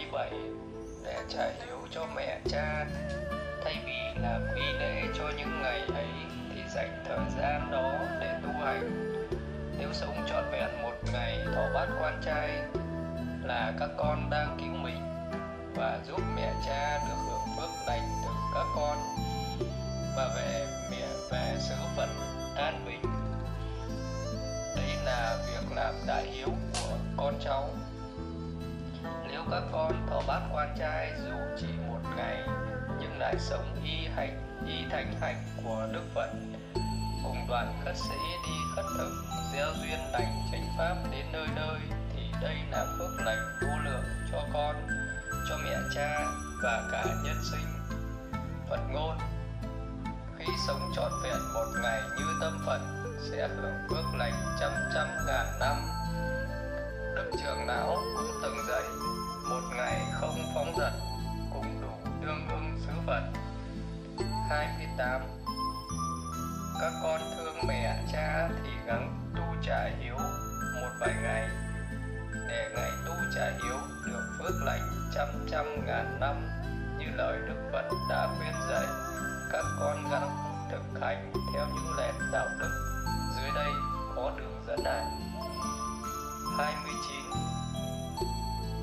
27 0.00 0.30
để 1.04 1.22
trả 1.28 1.50
hiếu 1.66 1.78
cho 1.90 2.06
mẹ 2.16 2.40
cha. 2.50 2.86
Thay 3.64 3.76
vì 3.86 4.20
làm 4.22 4.54
nghi 4.54 4.72
lễ 4.78 5.02
cho 5.18 5.24
những 5.38 5.62
ngày 5.62 5.80
ấy 5.94 6.08
thì 6.54 6.62
dành 6.74 7.04
thời 7.08 7.18
gian 7.38 7.70
đó 7.72 7.94
để 8.20 8.38
tu 8.42 8.48
hành. 8.64 9.16
Nếu 9.78 9.88
sống 9.92 10.26
trọn 10.28 10.44
vẹn 10.52 10.82
một 10.82 10.94
ngày, 11.12 11.38
thọ 11.54 11.66
bát 11.74 11.86
quan 12.00 12.20
trai 12.24 12.50
là 13.44 13.72
các 13.80 13.90
con 13.96 14.30
đang 14.30 14.56
cứu 14.60 14.82
mình 14.82 15.02
và 15.74 15.98
giúp 16.08 16.20
mẹ 16.36 16.52
cha 16.66 16.98
được 17.08 17.16
hưởng 17.30 17.56
phước 17.56 17.70
lành 17.86 18.08
từ 18.24 18.30
các 18.54 18.66
con. 18.76 18.98
Và 20.16 20.28
về 20.36 20.66
mẹ, 20.90 21.06
về 21.30 21.56
xứ 21.58 21.74
phận 21.96 22.08
an 22.56 22.84
bình. 22.86 23.02
Đây 24.76 24.96
là 25.04 25.36
việc 25.46 25.76
làm 25.76 25.94
đại 26.06 26.26
hiếu 26.26 26.48
của 26.72 26.96
con 27.16 27.34
cháu 27.44 27.68
nếu 29.28 29.42
các 29.50 29.62
con 29.72 30.06
thọ 30.10 30.22
bát 30.26 30.40
quan 30.52 30.76
trai 30.78 31.12
dù 31.24 31.34
chỉ 31.60 31.66
một 31.88 32.00
ngày 32.16 32.42
nhưng 33.00 33.18
lại 33.18 33.34
sống 33.38 33.80
y 33.84 34.06
hạnh, 34.16 34.42
y 34.66 34.84
thánh 34.90 35.14
hạnh 35.20 35.42
của 35.64 35.86
đức 35.92 36.02
phật 36.14 36.30
cùng 37.22 37.46
đoàn 37.48 37.80
khất 37.84 37.96
sĩ 37.96 38.16
đi 38.46 38.54
khất 38.76 38.84
thực 38.98 39.10
gieo 39.52 39.68
duyên 39.82 39.98
lành 40.12 40.42
chánh 40.52 40.66
pháp 40.78 40.96
đến 41.10 41.26
nơi 41.32 41.46
nơi 41.56 41.78
thì 42.14 42.22
đây 42.42 42.56
là 42.70 42.86
phước 42.98 43.26
lành 43.26 43.58
vô 43.62 43.68
lượng 43.84 44.04
cho 44.32 44.42
con 44.52 44.76
cho 45.48 45.58
mẹ 45.64 45.76
cha 45.94 46.26
và 46.62 46.88
cả 46.92 47.04
nhân 47.24 47.36
sinh. 47.50 47.66
Phật 48.70 48.80
ngôn 48.92 49.18
khi 50.38 50.52
sống 50.66 50.92
trọn 50.96 51.12
vẹn 51.22 51.38
một 51.54 51.66
ngày 51.82 52.02
như 52.18 52.24
tâm 52.40 52.58
phật 52.66 52.80
sẽ 53.30 53.48
hưởng 53.48 53.74
phước 53.90 54.14
lành 54.18 54.34
trăm 54.60 54.72
trăm 54.94 55.08
ngàn 55.26 55.46
năm 55.60 55.99
trưởng 57.38 57.66
lão 57.66 57.96
cũng 58.16 58.30
từng 58.42 58.56
dạy 58.68 58.82
một 59.50 59.62
ngày 59.76 60.00
không 60.12 60.38
phóng 60.54 60.74
dật 60.78 60.92
cũng 61.52 61.80
đủ 61.82 62.10
tương 62.22 62.48
ưng 62.48 62.78
sứ 62.86 62.92
phận 63.06 63.32
28 64.48 65.20
các 66.80 66.92
con 67.02 67.20
thương 67.36 67.54
mẹ 67.68 67.96
cha 68.12 68.48
thì 68.64 68.70
gắng 68.86 69.30
tu 69.36 69.42
trả 69.62 69.84
hiếu 70.00 70.14
một 70.74 70.90
vài 71.00 71.14
ngày. 71.22 71.48
Để 72.48 72.70
ngày 72.74 72.90
tu 73.06 73.12
trả 73.34 73.50
hiếu 73.50 73.78
được 74.06 74.22
phước 74.38 74.54
lành 74.64 74.90
trăm 75.14 75.28
trăm 75.50 75.86
ngàn 75.86 76.20
năm, 76.20 76.48
như 76.98 77.06
lời 77.16 77.38
đức 77.48 77.70
phật 77.72 77.84
đã 78.10 78.28
khuyên 78.38 78.52
dạy, 78.70 78.86
các 79.52 79.64
con 79.80 80.10
gắng 80.10 80.30
thực 80.70 81.00
hành 81.00 81.32
theo 81.54 81.66
những 81.74 81.96
lẽ 81.98 82.12
đạo 82.32 82.46
đức. 82.60 82.70
Dưới 83.36 83.50
đây 83.54 83.72
có 84.16 84.32
đường 84.38 84.64
dẫn 84.66 84.84
này 84.84 85.29
29 86.62 87.50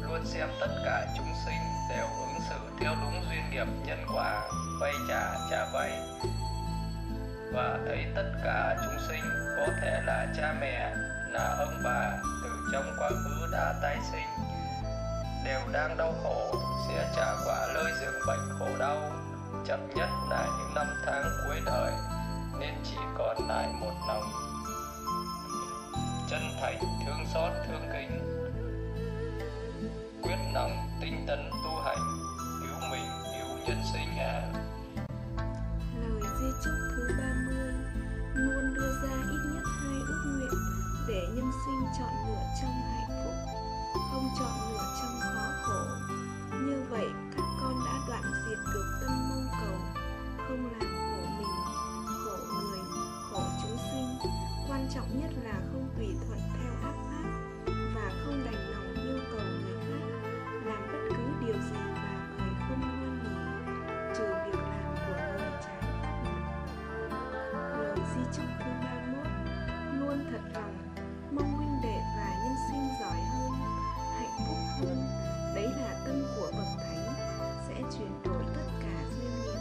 luôn 0.02 0.26
xem 0.26 0.50
tất 0.60 0.82
cả 0.86 1.08
chúng 1.18 1.34
sinh 1.46 1.62
đều 1.90 2.06
ứng 2.06 2.40
xử 2.50 2.56
theo 2.80 2.96
đúng 3.02 3.24
duyên 3.30 3.50
nghiệp 3.52 3.68
nhân 3.86 4.06
quả, 4.14 4.42
vay 4.82 4.94
trả 5.08 5.34
trả 5.50 5.66
vay. 5.74 5.92
Và 7.54 7.80
thấy 7.86 8.06
tất 8.16 8.32
cả 8.44 8.78
chúng 8.84 9.00
sinh 9.08 9.24
có 9.58 9.68
thể 9.82 10.02
là 10.06 10.28
cha 10.38 10.56
mẹ, 10.62 10.94
là 11.32 11.56
ông 11.60 11.82
bà 11.84 12.12
từ 12.44 12.50
trong 12.74 12.96
quá 13.00 13.10
khứ 13.10 13.48
đã 13.52 13.74
tái 13.82 13.98
sinh, 14.12 14.46
đều 15.46 15.62
đang 15.72 15.98
đau 15.98 16.14
khổ, 16.24 16.56
sẽ 16.88 17.12
trả 17.16 17.36
quả 17.46 17.68
lơi 17.74 17.92
dưỡng 18.02 18.22
bệnh 18.28 18.50
khổ 18.60 18.68
đau. 18.80 19.12
Chậm 19.66 19.90
nhất 19.96 20.10
là 20.30 20.48
những 20.60 20.74
năm 20.76 20.88
tháng 21.06 21.24
cuối 21.46 21.62
đời, 21.66 21.92
nên 22.60 22.74
chỉ 22.84 22.98
còn 23.18 23.48
lại 23.48 23.68
một 23.80 23.94
lòng 24.08 24.47
chân 26.30 26.42
thành 26.62 26.80
thương 27.06 27.26
xót 27.34 27.52
thương 27.68 27.82
kính 27.94 28.12
quyết 30.22 30.38
năng 30.54 30.90
tinh 31.02 31.26
tấn 31.28 31.40
tu 31.64 31.82
hành 31.86 31.98
cứu 32.62 32.90
mình 32.92 33.06
cứu 33.34 33.58
nhân 33.68 33.78
sinh 33.94 34.18
à 34.20 34.54
Lời 36.02 36.22
di 36.40 36.48
chúc 36.64 36.74
thứ 36.96 37.08
30 37.18 37.74
luôn 38.34 38.74
đưa 38.76 38.92
ra 39.04 39.16
ít 39.32 39.40
nhất 39.54 39.64
hai 39.82 40.00
ước 40.08 40.24
nguyện 40.26 40.54
để 41.08 41.22
nhân 41.36 41.52
sinh 41.66 41.82
chọn 42.00 42.14
lựa 42.28 42.44
trong 42.62 42.72
hạnh 42.72 43.24
phúc, 43.24 43.34
không 44.12 44.30
chọn 44.40 44.72
lựa 44.72 44.96
trong 45.02 45.20
khó 45.20 45.48
khổ. 45.64 45.82
Như 46.52 46.84
vậy, 46.90 47.06
các 47.36 47.46
con 47.62 47.74
đã 47.86 48.00
đoạn 48.08 48.24
diệt 48.24 48.58
được 48.74 49.00
tâm 49.02 49.30
mong 49.30 49.48
cầu, 49.62 50.04
không 50.48 50.70
làm 50.72 50.90
khổ 50.96 51.18
mình, 51.38 51.54
khổ 52.06 52.38
người, 52.54 52.80
khổ 53.32 53.42
chúng 53.62 53.78
sinh. 53.92 54.32
Quan 54.70 54.88
trọng 54.96 55.20
nhất 55.22 55.32
là 55.44 55.54
không 55.72 55.77
tùy 55.98 56.08
thuận 56.28 56.40
theo 56.54 56.74
áp 56.84 56.94
pháp 57.10 57.30
và 57.96 58.12
không 58.26 58.46
đành 58.46 58.72
lòng 58.72 58.94
yêu 59.04 59.20
cầu 59.32 59.42
người 59.42 59.78
khác 59.88 60.30
làm 60.66 60.88
bất 60.92 61.00
cứ 61.10 61.46
điều 61.46 61.54
gì 61.54 61.78
mà 61.96 62.28
người 62.38 62.54
không 62.60 62.82
hoan 62.82 63.20
hỉ 63.24 63.36
trừ 64.18 64.24
việc 64.46 64.60
làm 64.60 64.96
của 65.08 65.14
người 65.14 65.52
trái 65.66 65.82
pháp 66.02 66.22
luật. 66.24 66.42
Lời 67.78 67.98
di 68.16 68.22
chúc 68.36 68.46
thứ 68.60 68.72
31 68.84 69.26
Luôn 70.00 70.26
thật 70.32 70.42
lòng, 70.54 70.78
mong 71.32 71.54
huynh 71.54 71.82
đệ 71.84 72.00
và 72.18 72.30
nhân 72.44 72.56
sinh 72.72 72.90
giỏi 73.02 73.22
hơn, 73.34 73.52
hạnh 74.20 74.38
phúc 74.48 74.58
hơn. 74.80 74.98
Đấy 75.56 75.68
là 75.82 76.02
tâm 76.06 76.24
của 76.36 76.52
bậc 76.52 76.68
thánh, 76.78 77.14
sẽ 77.68 77.76
chuyển 77.98 78.12
đổi 78.26 78.44
tất 78.56 78.68
cả 78.82 79.04
duyên 79.16 79.32
nghiệp, 79.44 79.60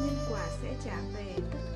nhân 0.00 0.16
quả 0.30 0.46
sẽ 0.62 0.74
trả 0.84 0.96
về 1.14 1.34
tất 1.52 1.58
cả 1.74 1.75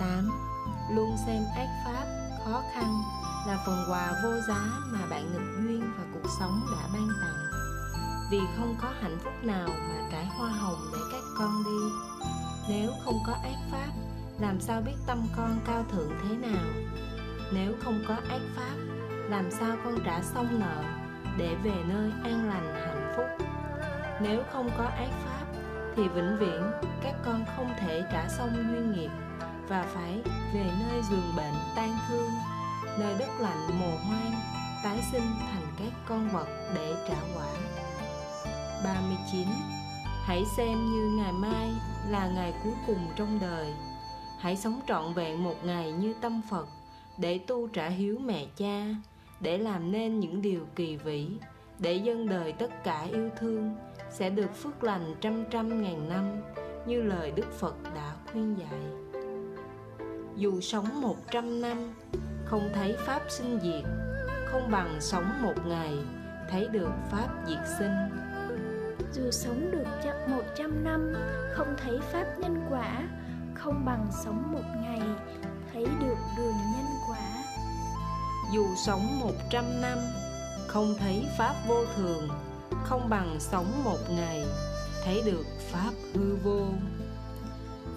38 0.00 0.30
Luôn 0.90 1.16
xem 1.26 1.42
ác 1.56 1.68
pháp, 1.84 2.04
khó 2.44 2.62
khăn 2.74 3.02
là 3.46 3.62
phần 3.66 3.84
quà 3.88 4.12
vô 4.22 4.40
giá 4.48 4.60
mà 4.84 5.06
bạn 5.10 5.32
nghịch 5.32 5.64
duyên 5.64 5.92
và 5.98 6.04
cuộc 6.14 6.28
sống 6.38 6.60
đã 6.72 6.88
ban 6.92 7.08
tặng. 7.22 7.42
Vì 8.30 8.40
không 8.56 8.76
có 8.82 8.92
hạnh 9.00 9.18
phúc 9.24 9.32
nào 9.42 9.68
mà 9.68 10.08
trải 10.12 10.26
hoa 10.26 10.50
hồng 10.50 10.78
để 10.92 10.98
các 11.12 11.22
con 11.38 11.64
đi. 11.64 11.94
Nếu 12.68 12.92
không 13.04 13.18
có 13.26 13.32
ác 13.32 13.56
pháp, 13.70 13.92
làm 14.40 14.60
sao 14.60 14.80
biết 14.80 14.96
tâm 15.06 15.18
con 15.36 15.60
cao 15.66 15.84
thượng 15.92 16.10
thế 16.22 16.36
nào? 16.36 16.64
Nếu 17.52 17.72
không 17.84 18.04
có 18.08 18.14
ác 18.14 18.40
pháp, 18.56 18.76
làm 19.28 19.50
sao 19.50 19.76
con 19.84 19.98
trả 20.04 20.22
xong 20.22 20.60
nợ 20.60 20.82
để 21.38 21.54
về 21.62 21.74
nơi 21.88 22.12
an 22.24 22.48
lành 22.48 22.74
hạnh 22.74 23.12
phúc? 23.16 23.46
Nếu 24.20 24.42
không 24.52 24.70
có 24.78 24.84
ác 24.84 25.10
pháp, 25.24 25.46
thì 25.96 26.08
vĩnh 26.08 26.36
viễn 26.38 26.62
các 27.02 27.14
con 27.24 27.44
không 27.56 27.72
thể 27.80 28.02
trả 28.12 28.28
xong 28.28 28.50
duyên 28.54 28.92
nghiệp 28.92 29.10
và 29.68 29.82
phải 29.94 30.20
về 30.54 30.70
nơi 30.80 31.02
giường 31.10 31.32
bệnh 31.36 31.54
tan 31.76 31.96
thương, 32.08 32.30
nơi 32.98 33.14
đất 33.18 33.30
lạnh 33.40 33.80
mồ 33.80 33.96
hoang, 34.08 34.32
tái 34.84 34.98
sinh 35.12 35.30
thành 35.40 35.66
các 35.78 35.92
con 36.08 36.28
vật 36.28 36.48
để 36.74 36.94
trả 37.08 37.16
quả. 37.36 37.48
39 38.84 39.46
hãy 40.24 40.44
xem 40.56 40.86
như 40.86 41.16
ngày 41.16 41.32
mai 41.32 41.70
là 42.08 42.30
ngày 42.34 42.54
cuối 42.64 42.72
cùng 42.86 43.08
trong 43.16 43.38
đời. 43.40 43.74
Hãy 44.38 44.56
sống 44.56 44.80
trọn 44.88 45.14
vẹn 45.14 45.44
một 45.44 45.56
ngày 45.64 45.92
như 45.92 46.14
tâm 46.20 46.40
phật 46.50 46.68
để 47.18 47.38
tu 47.38 47.68
trả 47.68 47.88
hiếu 47.88 48.18
mẹ 48.24 48.46
cha, 48.56 48.86
để 49.40 49.58
làm 49.58 49.92
nên 49.92 50.20
những 50.20 50.42
điều 50.42 50.66
kỳ 50.76 50.96
vĩ, 50.96 51.28
để 51.78 51.94
dân 51.94 52.28
đời 52.28 52.52
tất 52.52 52.84
cả 52.84 53.06
yêu 53.12 53.30
thương, 53.38 53.76
sẽ 54.10 54.30
được 54.30 54.56
phước 54.56 54.84
lành 54.84 55.14
trăm 55.20 55.44
trăm 55.50 55.82
ngàn 55.82 56.08
năm 56.08 56.42
như 56.86 57.02
lời 57.02 57.32
Đức 57.36 57.52
Phật 57.58 57.74
đã 57.94 58.14
khuyên 58.32 58.58
dạy. 58.58 59.01
Dù 60.36 60.60
sống 60.60 61.00
một 61.00 61.16
trăm 61.30 61.60
năm, 61.60 61.94
không 62.44 62.70
thấy 62.74 62.96
Pháp 63.06 63.22
sinh 63.28 63.58
diệt, 63.62 63.84
không 64.46 64.70
bằng 64.70 64.96
sống 65.00 65.42
một 65.42 65.66
ngày, 65.66 65.98
thấy 66.50 66.68
được 66.68 66.90
Pháp 67.10 67.28
diệt 67.48 67.58
sinh. 67.78 67.94
Dù 69.12 69.30
sống 69.30 69.70
được 69.70 69.86
một 70.28 70.42
trăm 70.56 70.84
năm, 70.84 71.14
không 71.52 71.74
thấy 71.84 71.98
Pháp 72.12 72.24
nhân 72.38 72.66
quả, 72.70 73.08
không 73.54 73.84
bằng 73.84 74.06
sống 74.24 74.52
một 74.52 74.64
ngày, 74.82 75.00
thấy 75.72 75.84
được 76.00 76.16
đường 76.36 76.56
nhân 76.74 76.86
quả. 77.08 77.44
Dù 78.52 78.66
sống 78.86 79.20
một 79.20 79.34
trăm 79.50 79.64
năm, 79.80 79.98
không 80.66 80.94
thấy 80.98 81.26
Pháp 81.38 81.54
vô 81.68 81.84
thường, 81.96 82.28
không 82.84 83.08
bằng 83.08 83.36
sống 83.40 83.84
một 83.84 83.98
ngày 84.10 84.44
thấy 85.04 85.22
được 85.26 85.46
pháp 85.72 85.90
hư 86.14 86.36
vô 86.44 86.66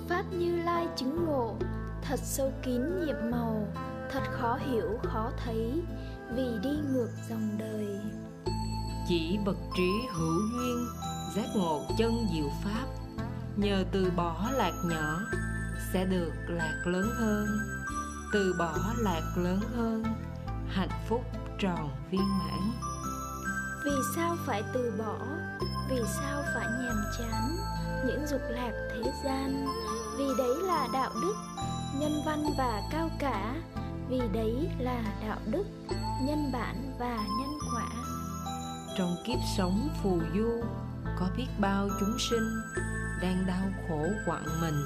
pháp 0.10 0.24
như 0.32 0.56
lai 0.56 0.88
chứng 0.96 1.26
ngộ 1.26 1.56
thật 2.08 2.20
sâu 2.24 2.54
kín 2.64 2.82
nhiệm 3.06 3.32
màu 3.32 3.68
thật 4.12 4.24
khó 4.32 4.56
hiểu 4.56 5.00
khó 5.04 5.32
thấy 5.46 5.82
vì 6.36 6.48
đi 6.64 6.70
ngược 6.70 7.10
dòng 7.30 7.58
đời. 7.58 8.00
Chỉ 9.08 9.40
bậc 9.46 9.56
trí 9.78 9.92
hữu 10.14 10.42
duyên 10.54 10.88
giác 11.36 11.46
ngộ 11.56 11.82
chân 11.98 12.28
diệu 12.34 12.50
pháp 12.64 12.86
nhờ 13.56 13.84
từ 13.92 14.12
bỏ 14.16 14.50
lạc 14.54 14.74
nhỏ 14.86 15.20
sẽ 15.94 16.06
được 16.06 16.32
lạc 16.48 16.84
lớn 16.86 17.10
hơn. 17.20 17.48
Từ 18.34 18.56
bỏ 18.60 18.78
lạc 18.98 19.34
lớn 19.36 19.60
hơn 19.76 20.04
hạnh 20.70 21.06
phúc 21.10 21.22
tròn 21.60 21.90
viên 22.12 22.40
mãn. 22.40 22.72
Vì 23.86 23.92
sao 24.16 24.36
phải 24.46 24.64
từ 24.74 24.94
bỏ? 24.98 25.18
Vì 25.90 26.02
sao 26.20 26.44
phải 26.56 26.66
nhàm 26.66 27.04
chán? 27.18 27.58
Những 28.08 28.28
dục 28.28 28.42
lạc 28.50 28.72
thế 28.92 29.12
gian 29.24 29.68
vì 30.18 30.26
đấy 30.38 30.56
là 30.64 30.88
đạo 30.94 31.12
đức 31.22 31.36
nhân 32.00 32.22
văn 32.26 32.46
và 32.58 32.82
cao 32.92 33.10
cả 33.20 33.56
vì 34.10 34.22
đấy 34.34 34.70
là 34.80 35.04
đạo 35.28 35.40
đức 35.46 35.66
nhân 36.22 36.52
bản 36.54 36.96
và 37.00 37.16
nhân 37.16 37.60
quả. 37.74 37.90
Trong 38.98 39.16
kiếp 39.26 39.40
sống 39.58 39.90
phù 40.04 40.20
du 40.36 40.64
có 41.20 41.30
biết 41.38 41.48
bao 41.60 41.90
chúng 42.00 42.18
sinh 42.30 42.62
đang 43.22 43.46
đau 43.48 43.66
khổ 43.88 44.08
quặn 44.26 44.44
mình 44.62 44.84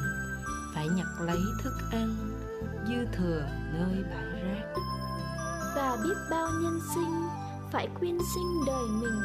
phải 0.75 0.87
nhặt 0.89 1.07
lấy 1.19 1.39
thức 1.63 1.73
ăn 1.91 2.15
dư 2.87 3.17
thừa 3.17 3.41
nơi 3.73 4.03
bãi 4.11 4.43
rác. 4.43 4.73
Và 5.75 5.97
biết 6.03 6.15
bao 6.31 6.49
nhân 6.61 6.79
sinh 6.95 7.27
phải 7.71 7.87
quyên 7.99 8.17
sinh 8.35 8.65
đời 8.67 8.87
mình 9.01 9.21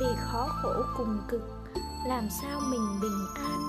vì 0.00 0.06
khó 0.18 0.48
khổ 0.62 0.82
cùng 0.96 1.20
cực 1.28 1.42
làm 2.06 2.28
sao 2.42 2.60
mình 2.60 3.00
bình 3.02 3.26
an 3.34 3.60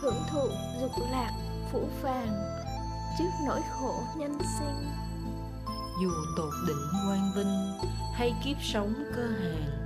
hưởng 0.00 0.22
thụ 0.32 0.48
dục 0.80 0.90
lạc 1.10 1.30
phủ 1.72 1.88
phàng 2.02 2.59
trước 3.18 3.30
nỗi 3.46 3.60
khổ 3.70 4.02
nhân 4.16 4.38
sinh. 4.58 4.90
Dù 6.02 6.10
tột 6.36 6.52
đỉnh 6.66 6.86
quang 7.06 7.32
vinh 7.36 7.78
hay 8.14 8.34
kiếp 8.44 8.56
sống 8.62 8.94
cơ 9.16 9.22
hàn 9.22 9.80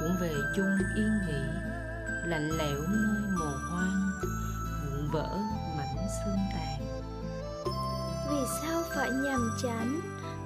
cũng 0.00 0.16
về 0.20 0.34
chung 0.56 0.78
yên 0.96 1.18
nghỉ 1.26 1.64
lạnh 2.26 2.50
lẽo 2.58 2.78
nơi 2.88 3.20
mồ 3.38 3.50
hoang 3.70 4.10
vụn 4.22 5.10
vỡ 5.12 5.38
mảnh 5.76 6.08
xương 6.24 6.38
tàn. 6.52 7.02
Vì 8.30 8.38
sao 8.60 8.82
phải 8.94 9.10
nhàm 9.10 9.56
chán 9.62 10.00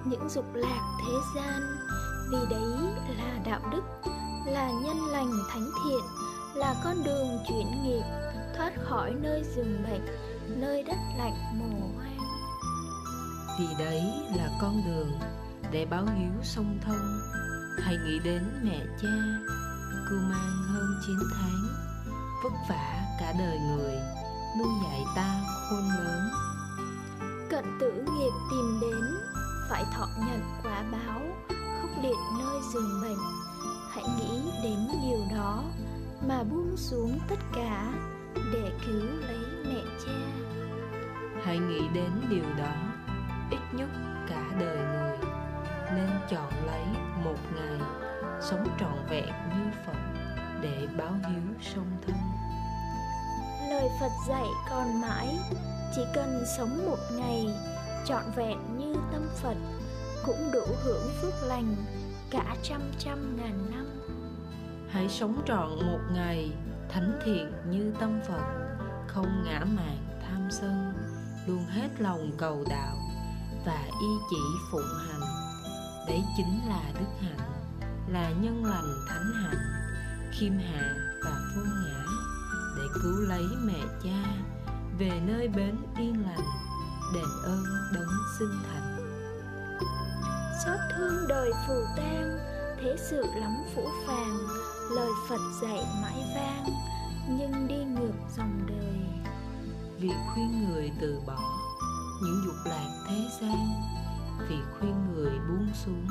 những 0.05 0.29
dục 0.29 0.55
lạc 0.55 0.99
thế 0.99 1.13
gian? 1.37 1.63
Vì 2.33 2.39
đấy 2.51 2.93
là 3.19 3.39
đạo 3.45 3.61
đức 3.73 4.11
là 4.47 4.71
nhân 4.85 5.07
lành 5.07 5.33
thánh 5.51 5.71
thiện 5.85 6.01
là 6.55 6.75
con 6.85 7.05
đường 7.05 7.39
chuyển 7.49 7.85
nghiệp 7.85 8.03
thoát 8.57 8.73
khỏi 8.85 9.15
nơi 9.23 9.43
rừng 9.57 9.83
bệnh 9.83 10.07
nơi 10.61 10.83
đất 10.83 10.97
lạnh 11.19 11.35
mồ 11.59 11.78
vì 13.59 13.67
đấy 13.79 14.03
là 14.37 14.49
con 14.61 14.83
đường 14.87 15.19
để 15.73 15.87
báo 15.91 16.07
hiếu 16.17 16.33
song 16.43 16.79
thông 16.87 17.21
hãy 17.83 17.97
nghĩ 18.05 18.19
đến 18.25 18.43
mẹ 18.65 18.81
cha 19.03 19.09
cưu 20.09 20.19
mang 20.21 20.63
hơn 20.69 21.01
9 21.07 21.17
tháng 21.35 21.67
vất 22.45 22.53
vả 22.69 23.17
cả 23.21 23.33
đời 23.39 23.59
người 23.59 23.95
nuôi 24.59 24.69
dạy 24.85 25.05
ta 25.17 25.41
khôn 25.71 25.83
lớn. 25.99 26.29
Cận 27.51 27.65
tử 27.81 27.93
nghiệp 27.93 28.33
tìm 28.51 28.79
đến 28.81 29.05
phải 29.71 29.85
thọ 29.95 30.07
nhận 30.19 30.41
quả 30.63 30.85
báo 30.93 31.21
liệt 32.03 32.17
nơi 32.39 32.61
giường 32.73 33.01
bệnh. 33.03 33.19
Hãy 33.91 34.05
nghĩ 34.19 34.53
đến 34.63 34.79
điều 35.03 35.37
đó 35.37 35.65
mà 36.29 36.43
buông 36.43 36.77
xuống 36.77 37.19
tất 37.29 37.39
cả 37.55 37.93
để 38.53 38.73
cứu 38.87 39.07
lấy 39.21 39.39
mẹ 39.65 39.83
cha. 40.07 40.13
Hãy 41.45 41.59
nghĩ 41.59 41.81
đến 41.95 42.11
điều 42.31 42.57
đó 42.59 42.88
nhất 43.73 43.89
cả 44.29 44.43
đời 44.61 44.77
người. 44.77 45.19
Nên 45.95 46.11
chọn 46.31 46.53
lấy 46.67 46.85
một 47.25 47.37
ngày 47.55 47.81
sống 48.41 48.69
trọn 48.81 49.07
vẹn 49.11 49.29
như 49.29 49.71
phật 49.87 49.99
để 50.63 50.89
báo 50.99 51.13
hiếu 51.13 51.43
song 51.61 51.91
thân. 52.07 52.17
Lời 53.71 53.89
phật 54.01 54.13
dạy 54.29 54.47
còn 54.71 55.01
mãi 55.01 55.39
chỉ 55.97 56.03
cần 56.15 56.45
sống 56.57 56.87
một 56.87 56.99
ngày 57.13 57.47
trọn 58.05 58.23
vẹn 58.37 58.59
như 58.79 58.95
tâm 59.13 59.29
phật 59.35 59.57
cũng 60.27 60.51
đủ 60.53 60.67
hưởng 60.85 61.09
phước 61.23 61.35
lành 61.43 61.75
cả 62.31 62.57
trăm 62.63 62.81
trăm 62.99 63.37
ngàn 63.37 63.71
năm. 63.71 63.87
Hãy 64.91 65.09
sống 65.09 65.43
trọn 65.47 65.69
một 65.69 66.01
ngày 66.15 66.53
thánh 66.89 67.19
thiện 67.25 67.53
như 67.71 67.93
tâm 68.01 68.21
phật 68.29 68.43
không 69.07 69.45
ngã 69.45 69.65
mạn 69.65 69.99
tham 70.27 70.49
sân 70.51 70.93
luôn 71.47 71.65
hết 71.69 71.89
lòng 71.99 72.31
cầu 72.39 72.65
đạo 72.71 72.97
và 73.65 73.85
y 74.01 74.09
chỉ 74.31 74.43
phụng 74.71 74.99
hành. 75.09 75.21
Đấy 76.07 76.25
chính 76.37 76.61
là 76.69 76.83
đức 76.99 77.07
hạnh 77.21 77.49
là 78.09 78.31
nhân 78.31 78.65
lành 78.65 78.95
thánh 79.09 79.33
hạnh 79.43 79.79
khiêm 80.33 80.53
hạ 80.53 80.95
và 81.25 81.41
vô 81.57 81.63
ngã 81.85 82.05
để 82.77 82.83
cứu 83.03 83.21
lấy 83.21 83.45
mẹ 83.65 83.81
cha 84.05 84.25
về 84.99 85.21
nơi 85.27 85.49
bến 85.49 85.77
yên 85.99 86.25
lành 86.27 86.47
đền 87.15 87.29
ơn 87.45 87.65
đấng 87.95 88.09
sinh 88.39 88.55
thành. 88.67 88.97
Xót 90.65 90.79
thương 90.97 91.29
đời 91.29 91.51
phù 91.67 91.75
tang 91.97 92.39
thế 92.81 92.97
sự 93.11 93.25
lắm 93.37 93.57
phũ 93.75 93.89
phàng 94.07 94.39
lời 94.91 95.11
phật 95.29 95.41
dạy 95.63 95.87
mãi 96.03 96.25
vang 96.35 96.65
nhưng 97.29 97.69
đi 97.69 97.85
ngược 97.85 98.15
dòng 98.37 98.61
đời. 98.67 98.99
Vì 99.99 100.11
khuyên 100.35 100.69
người 100.69 100.93
từ 101.01 101.21
bỏ 101.27 101.68
những 102.23 102.43
dục 102.47 102.57
lạc 102.65 102.89
thế 103.09 103.29
gian 103.41 103.67
vì 104.49 104.57
khuyên 104.79 105.15
người 105.15 105.39
buông 105.49 105.69
xuống 105.85 106.07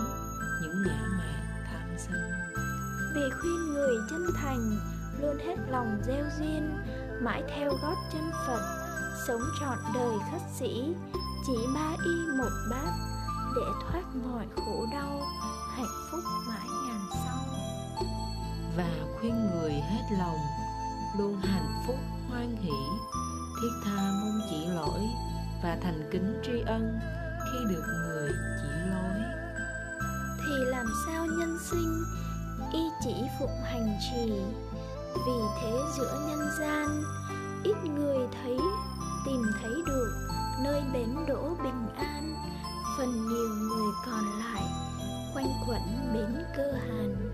những 0.61 0.83
ngã 0.87 1.07
mạn 1.17 1.45
tham 1.71 1.89
sân. 1.97 2.31
Vì 3.15 3.21
khuyên 3.41 3.73
người 3.73 3.95
chân 4.09 4.21
thành 4.35 4.79
luôn 5.21 5.37
hết 5.37 5.55
lòng 5.69 6.01
gieo 6.07 6.25
duyên 6.39 6.77
mãi 7.21 7.43
theo 7.55 7.71
gót 7.81 7.95
chân 8.13 8.31
phật 8.47 8.61
sống 9.27 9.41
trọn 9.59 9.77
đời 9.93 10.17
khất 10.31 10.41
sĩ 10.59 10.95
chỉ 11.47 11.57
ba 11.75 11.95
y 12.05 12.37
một 12.37 12.51
bát 12.71 12.91
để 13.55 13.71
thoát 13.81 14.03
mọi 14.15 14.45
khổ 14.55 14.85
đau 14.91 15.21
hạnh 15.75 15.95
phúc 16.11 16.23
mãi 16.47 16.67
ngàn 16.87 17.01
sau. 17.11 17.43
Và 18.77 18.89
khuyên 19.19 19.49
người 19.51 19.71
hết 19.71 20.17
lòng 20.19 20.39
luôn 21.17 21.37
hạnh 21.41 21.83
phúc 21.87 21.99
hoan 22.29 22.55
hỷ 22.55 22.71
thiết 23.61 23.71
tha 23.85 24.11
mong 24.21 24.39
chỉ 24.49 24.65
lỗi 24.65 25.01
và 25.63 25.77
thành 25.81 26.09
kính 26.11 26.41
tri 26.43 26.61
ân 26.65 26.99
khi 27.43 27.73
được 27.73 27.83
người 27.87 28.31
chỉ 28.61 28.67
lối. 28.89 29.21
Thì 30.37 30.65
làm 30.65 30.85
sao 31.05 31.25
nhân 31.25 31.57
sinh 31.71 32.03
y 32.73 32.79
chỉ 33.03 33.15
phụng 33.39 33.61
hành 33.63 33.97
trì? 33.99 34.31
Vì 35.25 35.39
thế 35.61 35.71
giữa 35.97 36.19
nhân 36.27 36.49
gian 36.59 37.03
ít 37.63 37.75
người 37.95 38.27
thấy 38.31 38.57
tìm 39.25 39.41
thấy 39.61 39.73
được 39.85 40.27
nơi 40.63 40.81
bến 40.93 41.15
đỗ 41.27 41.57
bình 41.63 41.87
an. 41.95 42.35
Phần 42.97 43.11
nhiều 43.11 43.49
người 43.49 43.87
còn 44.05 44.23
lại 44.39 44.63
quanh 45.33 45.51
quẩn 45.67 46.13
bến 46.13 46.43
cơ 46.57 46.71
hàn. 46.71 47.33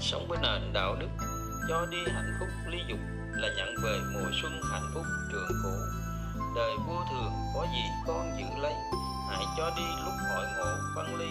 Sống 0.00 0.28
với 0.28 0.38
nền 0.42 0.72
đạo 0.72 0.96
đức 1.00 1.08
cho 1.70 1.86
đi 1.90 1.98
hạnh 2.14 2.36
phúc 2.40 2.48
ly 2.66 2.78
dục 2.88 2.98
là 3.32 3.48
nhận 3.56 3.74
về 3.82 3.98
mùa 4.12 4.30
xuân 4.42 4.60
hạnh 4.72 4.90
phúc 4.94 5.04
trường 5.32 5.48
cũ. 5.62 5.70
Đời 6.56 6.72
vô 6.86 7.04
thường 7.10 7.32
có 7.54 7.66
gì 7.72 7.82
con 8.06 8.30
giữ 8.38 8.44
lấy, 8.62 8.74
hãy 9.28 9.44
cho 9.56 9.70
đi 9.76 9.82
lúc 10.04 10.14
hội 10.34 10.46
ngộ 10.56 10.74
văn 10.96 11.16
ly. 11.18 11.30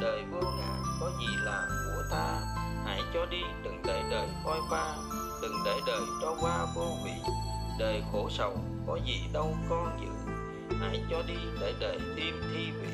Đời 0.00 0.24
vô 0.30 0.40
ngã 0.58 0.76
có 1.00 1.10
gì 1.20 1.26
là 1.44 1.66
của 1.68 2.02
ta, 2.10 2.40
hãy 2.86 3.00
cho 3.14 3.26
đi, 3.26 3.42
đừng 3.64 3.82
để 3.86 4.02
đời 4.10 4.28
coi 4.44 4.58
pha 4.70 4.94
đừng 5.42 5.56
để 5.64 5.80
đời 5.86 6.02
cho 6.22 6.36
qua 6.40 6.66
vô 6.74 6.86
vị. 7.04 7.32
Đời 7.78 8.02
khổ 8.12 8.28
sầu 8.30 8.58
có 8.86 8.98
gì 9.06 9.28
đâu 9.32 9.56
con 9.68 9.98
giữ, 10.00 10.32
hãy 10.80 11.04
cho 11.10 11.22
đi 11.28 11.38
để 11.60 11.74
đời 11.80 11.98
thêm 12.16 12.42
thi 12.52 12.70
vị. 12.70 12.88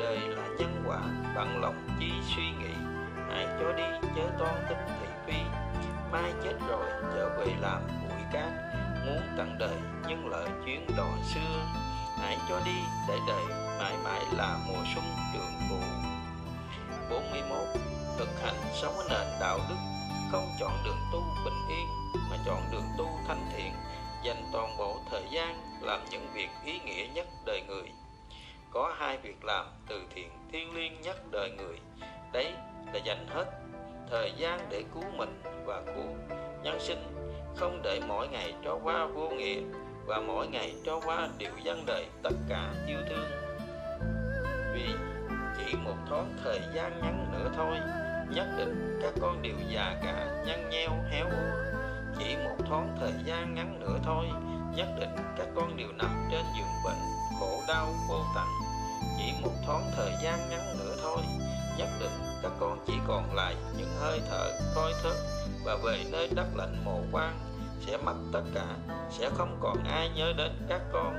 Đời 0.00 0.18
là 0.18 0.46
nhân 0.58 0.84
quả, 0.86 1.00
bằng 1.36 1.60
lòng 1.62 1.88
chi 2.00 2.10
suy 2.36 2.42
nghĩ, 2.42 2.74
hãy 3.30 3.46
cho 3.60 3.72
đi 3.72 4.08
chớ 4.16 4.22
toan 4.38 4.64
tính 4.68 4.78
thị 5.00 5.06
phi 5.26 5.61
mai 6.12 6.32
chết 6.44 6.54
rồi, 6.68 6.86
trở 7.14 7.28
về 7.38 7.46
làm 7.60 7.82
bụi 8.02 8.22
cát, 8.32 8.48
muốn 9.06 9.20
tặng 9.38 9.56
đời 9.58 9.76
nhưng 10.08 10.28
lợi 10.28 10.48
chuyến 10.64 10.86
đò 10.96 11.08
xưa. 11.34 11.66
Hãy 12.18 12.38
cho 12.48 12.60
đi 12.64 12.78
để 13.08 13.18
đời 13.28 13.44
mãi 13.78 13.96
mãi 14.04 14.20
là 14.32 14.58
mùa 14.68 14.84
xuân 14.94 15.04
trường 15.32 15.52
cũ 15.70 15.76
41 17.10 17.58
thực 18.18 18.28
hành 18.42 18.54
sống 18.82 18.94
ở 18.98 19.04
nền 19.10 19.40
đạo 19.40 19.58
đức, 19.68 19.76
không 20.32 20.48
chọn 20.60 20.72
đường 20.84 21.00
tu 21.12 21.22
bình 21.44 21.68
yên, 21.68 21.86
mà 22.30 22.36
chọn 22.46 22.62
đường 22.72 22.86
tu 22.98 23.08
thanh 23.28 23.50
thiện, 23.56 23.72
dành 24.24 24.44
toàn 24.52 24.76
bộ 24.78 24.96
thời 25.10 25.22
gian 25.30 25.78
làm 25.80 26.00
những 26.10 26.28
việc 26.32 26.48
ý 26.64 26.78
nghĩa 26.78 27.06
nhất 27.14 27.26
đời 27.46 27.62
người. 27.68 27.92
Có 28.70 28.94
hai 28.98 29.18
việc 29.18 29.44
làm 29.44 29.66
từ 29.88 30.02
thiện 30.14 30.30
thiêng 30.52 30.74
liêng 30.74 31.00
nhất 31.00 31.16
đời 31.30 31.50
người. 31.56 31.78
Đấy 32.32 32.52
là 32.92 32.98
dành 33.04 33.26
hết 33.28 33.44
thời 34.10 34.32
gian 34.36 34.60
để 34.70 34.84
cứu 34.94 35.04
mình 35.16 35.42
và 35.66 35.82
cứu 35.86 36.38
nhân 36.62 36.80
sinh. 36.80 37.02
Không 37.56 37.82
để 37.82 38.00
mỗi 38.08 38.28
ngày 38.28 38.54
cho 38.64 38.78
qua 38.82 39.06
vô 39.06 39.28
nghĩa 39.30 39.60
và 40.06 40.20
mỗi 40.26 40.46
ngày 40.46 40.74
cho 40.84 41.00
qua 41.04 41.28
điều 41.38 41.52
dân 41.62 41.84
đời 41.86 42.06
tất 42.22 42.34
cả 42.48 42.70
yêu 42.86 42.98
thương. 43.08 43.30
Vì 44.74 44.84
chỉ 45.58 45.76
một 45.84 45.96
thoáng 46.08 46.32
thời 46.44 46.60
gian 46.74 47.00
ngắn 47.00 47.32
nữa 47.32 47.50
thôi, 47.56 47.76
nhất 48.34 48.46
định 48.58 49.00
các 49.02 49.12
con 49.20 49.42
đều 49.42 49.56
già 49.68 49.96
cả, 50.02 50.44
nhăn 50.46 50.70
nheo, 50.70 50.90
héo 51.10 51.24
úa. 51.24 51.72
Chỉ 52.18 52.36
một 52.36 52.56
thoáng 52.68 52.96
thời 53.00 53.12
gian 53.24 53.54
ngắn 53.54 53.80
nữa 53.80 53.98
thôi, 54.04 54.26
nhất 54.76 54.88
định 55.00 55.16
các 55.38 55.46
con 55.54 55.76
đều 55.76 55.88
nằm 55.98 56.28
trên 56.30 56.44
giường 56.58 56.82
bệnh, 56.84 56.98
khổ 57.40 57.60
đau 57.68 57.86
vô 58.08 58.20
tận. 58.34 58.46
Chỉ 59.18 59.32
một 59.42 59.52
thoáng 59.66 59.90
thời 59.96 60.12
gian 60.22 60.38
ngắn 60.50 60.78
nữa 60.78 60.96
thôi, 61.02 61.22
nhất 61.78 61.88
định 62.00 62.18
các 62.42 62.52
con 62.60 62.78
chỉ 62.86 62.92
còn 63.06 63.34
lại 63.34 63.54
những 63.78 63.94
hơi 64.00 64.20
thở 64.30 64.50
thoi 64.74 64.92
thớt 65.02 65.16
và 65.64 65.76
về 65.84 66.04
nơi 66.12 66.28
đất 66.34 66.46
lạnh 66.56 66.84
mồ 66.84 67.00
quan 67.12 67.38
sẽ 67.86 67.96
mất 67.96 68.14
tất 68.32 68.42
cả, 68.54 68.66
sẽ 69.10 69.30
không 69.34 69.58
còn 69.60 69.84
ai 69.84 70.10
nhớ 70.16 70.32
đến 70.36 70.52
các 70.68 70.80
con. 70.92 71.14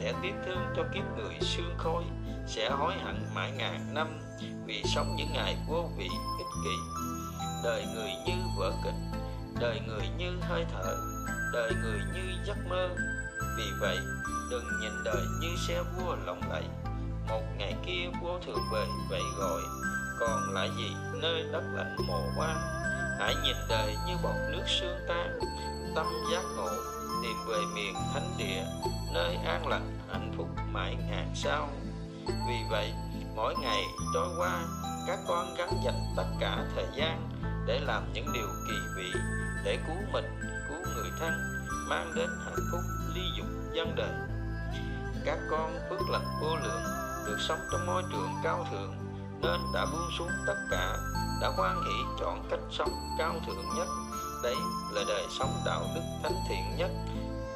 Sẽ 0.00 0.12
tiếc 0.22 0.32
thương 0.46 0.66
cho 0.76 0.82
kiếp 0.94 1.04
người 1.16 1.34
xương 1.40 1.74
khôi 1.78 2.04
sẽ 2.46 2.70
hối 2.70 2.92
hận 3.04 3.16
mãi 3.34 3.52
ngàn 3.56 3.94
năm 3.94 4.20
vì 4.66 4.82
sống 4.94 5.16
những 5.16 5.32
ngày 5.32 5.56
vô 5.68 5.88
vị 5.98 6.08
ích 6.38 6.46
kỷ. 6.64 6.76
Đời 7.64 7.86
người 7.94 8.10
như 8.26 8.32
vở 8.58 8.72
kịch, 8.84 9.20
đời 9.60 9.80
người 9.86 10.08
như 10.18 10.38
hơi 10.40 10.66
thở, 10.72 10.96
đời 11.52 11.72
người 11.82 12.00
như 12.14 12.44
giấc 12.46 12.56
mơ. 12.68 12.88
Vì 13.56 13.64
vậy, 13.80 13.98
đừng 14.50 14.64
nhìn 14.80 14.92
đời 15.04 15.22
như 15.40 15.48
xe 15.68 15.82
vua 15.82 16.16
lộng 16.26 16.40
lẫy. 16.50 16.64
Một 17.28 17.42
ngày 17.58 17.74
kia 17.86 18.10
vô 18.22 18.38
thường 18.46 18.60
về 18.72 18.86
vậy 19.10 19.22
rồi 19.38 19.62
còn 20.20 20.54
lại 20.54 20.70
gì 20.76 20.90
nơi 21.22 21.44
đất 21.52 21.62
lạnh 21.74 21.96
mồ 22.06 22.20
quan 22.38 22.56
hãy 23.18 23.34
nhìn 23.44 23.56
đời 23.68 23.96
như 24.06 24.12
bọt 24.22 24.34
nước 24.52 24.62
sương 24.66 24.98
tan. 25.08 25.38
Tâm 25.94 26.06
giác 26.32 26.42
ngộ 26.56 26.70
tìm 27.22 27.36
về 27.48 27.58
miền 27.74 27.94
thánh 28.14 28.34
địa, 28.38 28.64
nơi 29.14 29.36
an 29.44 29.66
lành, 29.66 29.98
hạnh 30.12 30.32
phúc 30.36 30.48
mãi 30.72 30.96
ngàn 31.08 31.32
sao. 31.34 31.68
Vì 32.48 32.56
vậy, 32.70 32.92
mỗi 33.36 33.54
ngày 33.62 33.82
trôi 34.14 34.28
qua, 34.38 34.62
các 35.06 35.18
con 35.28 35.54
gắn 35.58 35.70
dành 35.84 36.00
tất 36.16 36.26
cả 36.40 36.64
thời 36.74 36.86
gian 36.96 37.30
để 37.66 37.80
làm 37.80 38.12
những 38.12 38.26
điều 38.34 38.48
kỳ 38.68 38.74
vị, 38.96 39.20
để 39.64 39.78
cứu 39.86 39.96
mình, 40.12 40.24
cứu 40.68 40.78
người 40.94 41.10
thân, 41.20 41.32
mang 41.88 42.12
đến 42.16 42.28
hạnh 42.44 42.66
phúc 42.72 42.80
ly 43.14 43.22
dục 43.38 43.46
dân 43.72 43.94
đời. 43.96 44.12
Các 45.24 45.38
con 45.50 45.78
phước 45.90 46.00
lành 46.10 46.26
vô 46.40 46.56
lượng, 46.56 46.82
được 47.26 47.36
sống 47.48 47.58
trong 47.72 47.86
môi 47.86 48.02
trường 48.12 48.30
cao 48.44 48.66
thượng, 48.70 48.94
nên 49.42 49.60
đã 49.74 49.86
buông 49.92 50.08
xuống 50.18 50.30
tất 50.46 50.56
cả 50.70 50.96
đã 51.40 51.48
hoan 51.56 51.82
hỷ 51.84 52.04
chọn 52.20 52.48
cách 52.50 52.60
sống 52.70 52.90
cao 53.18 53.34
thượng 53.46 53.76
nhất. 53.76 53.88
Đấy 54.42 54.56
là 54.92 55.02
đời 55.08 55.26
sống 55.38 55.62
đạo 55.64 55.82
đức 55.94 56.00
thánh 56.22 56.36
thiện 56.48 56.76
nhất. 56.76 56.90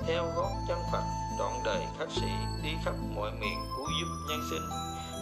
Theo 0.06 0.24
gót 0.36 0.50
chân 0.68 0.78
Phật 0.92 1.02
trọn 1.38 1.52
đời 1.64 1.86
khắc 1.98 2.08
sĩ 2.10 2.30
đi 2.62 2.70
khắp 2.84 2.94
mọi 3.14 3.30
miền 3.32 3.58
cứu 3.76 3.86
giúp 4.00 4.08
nhân 4.28 4.40
sinh. 4.50 4.68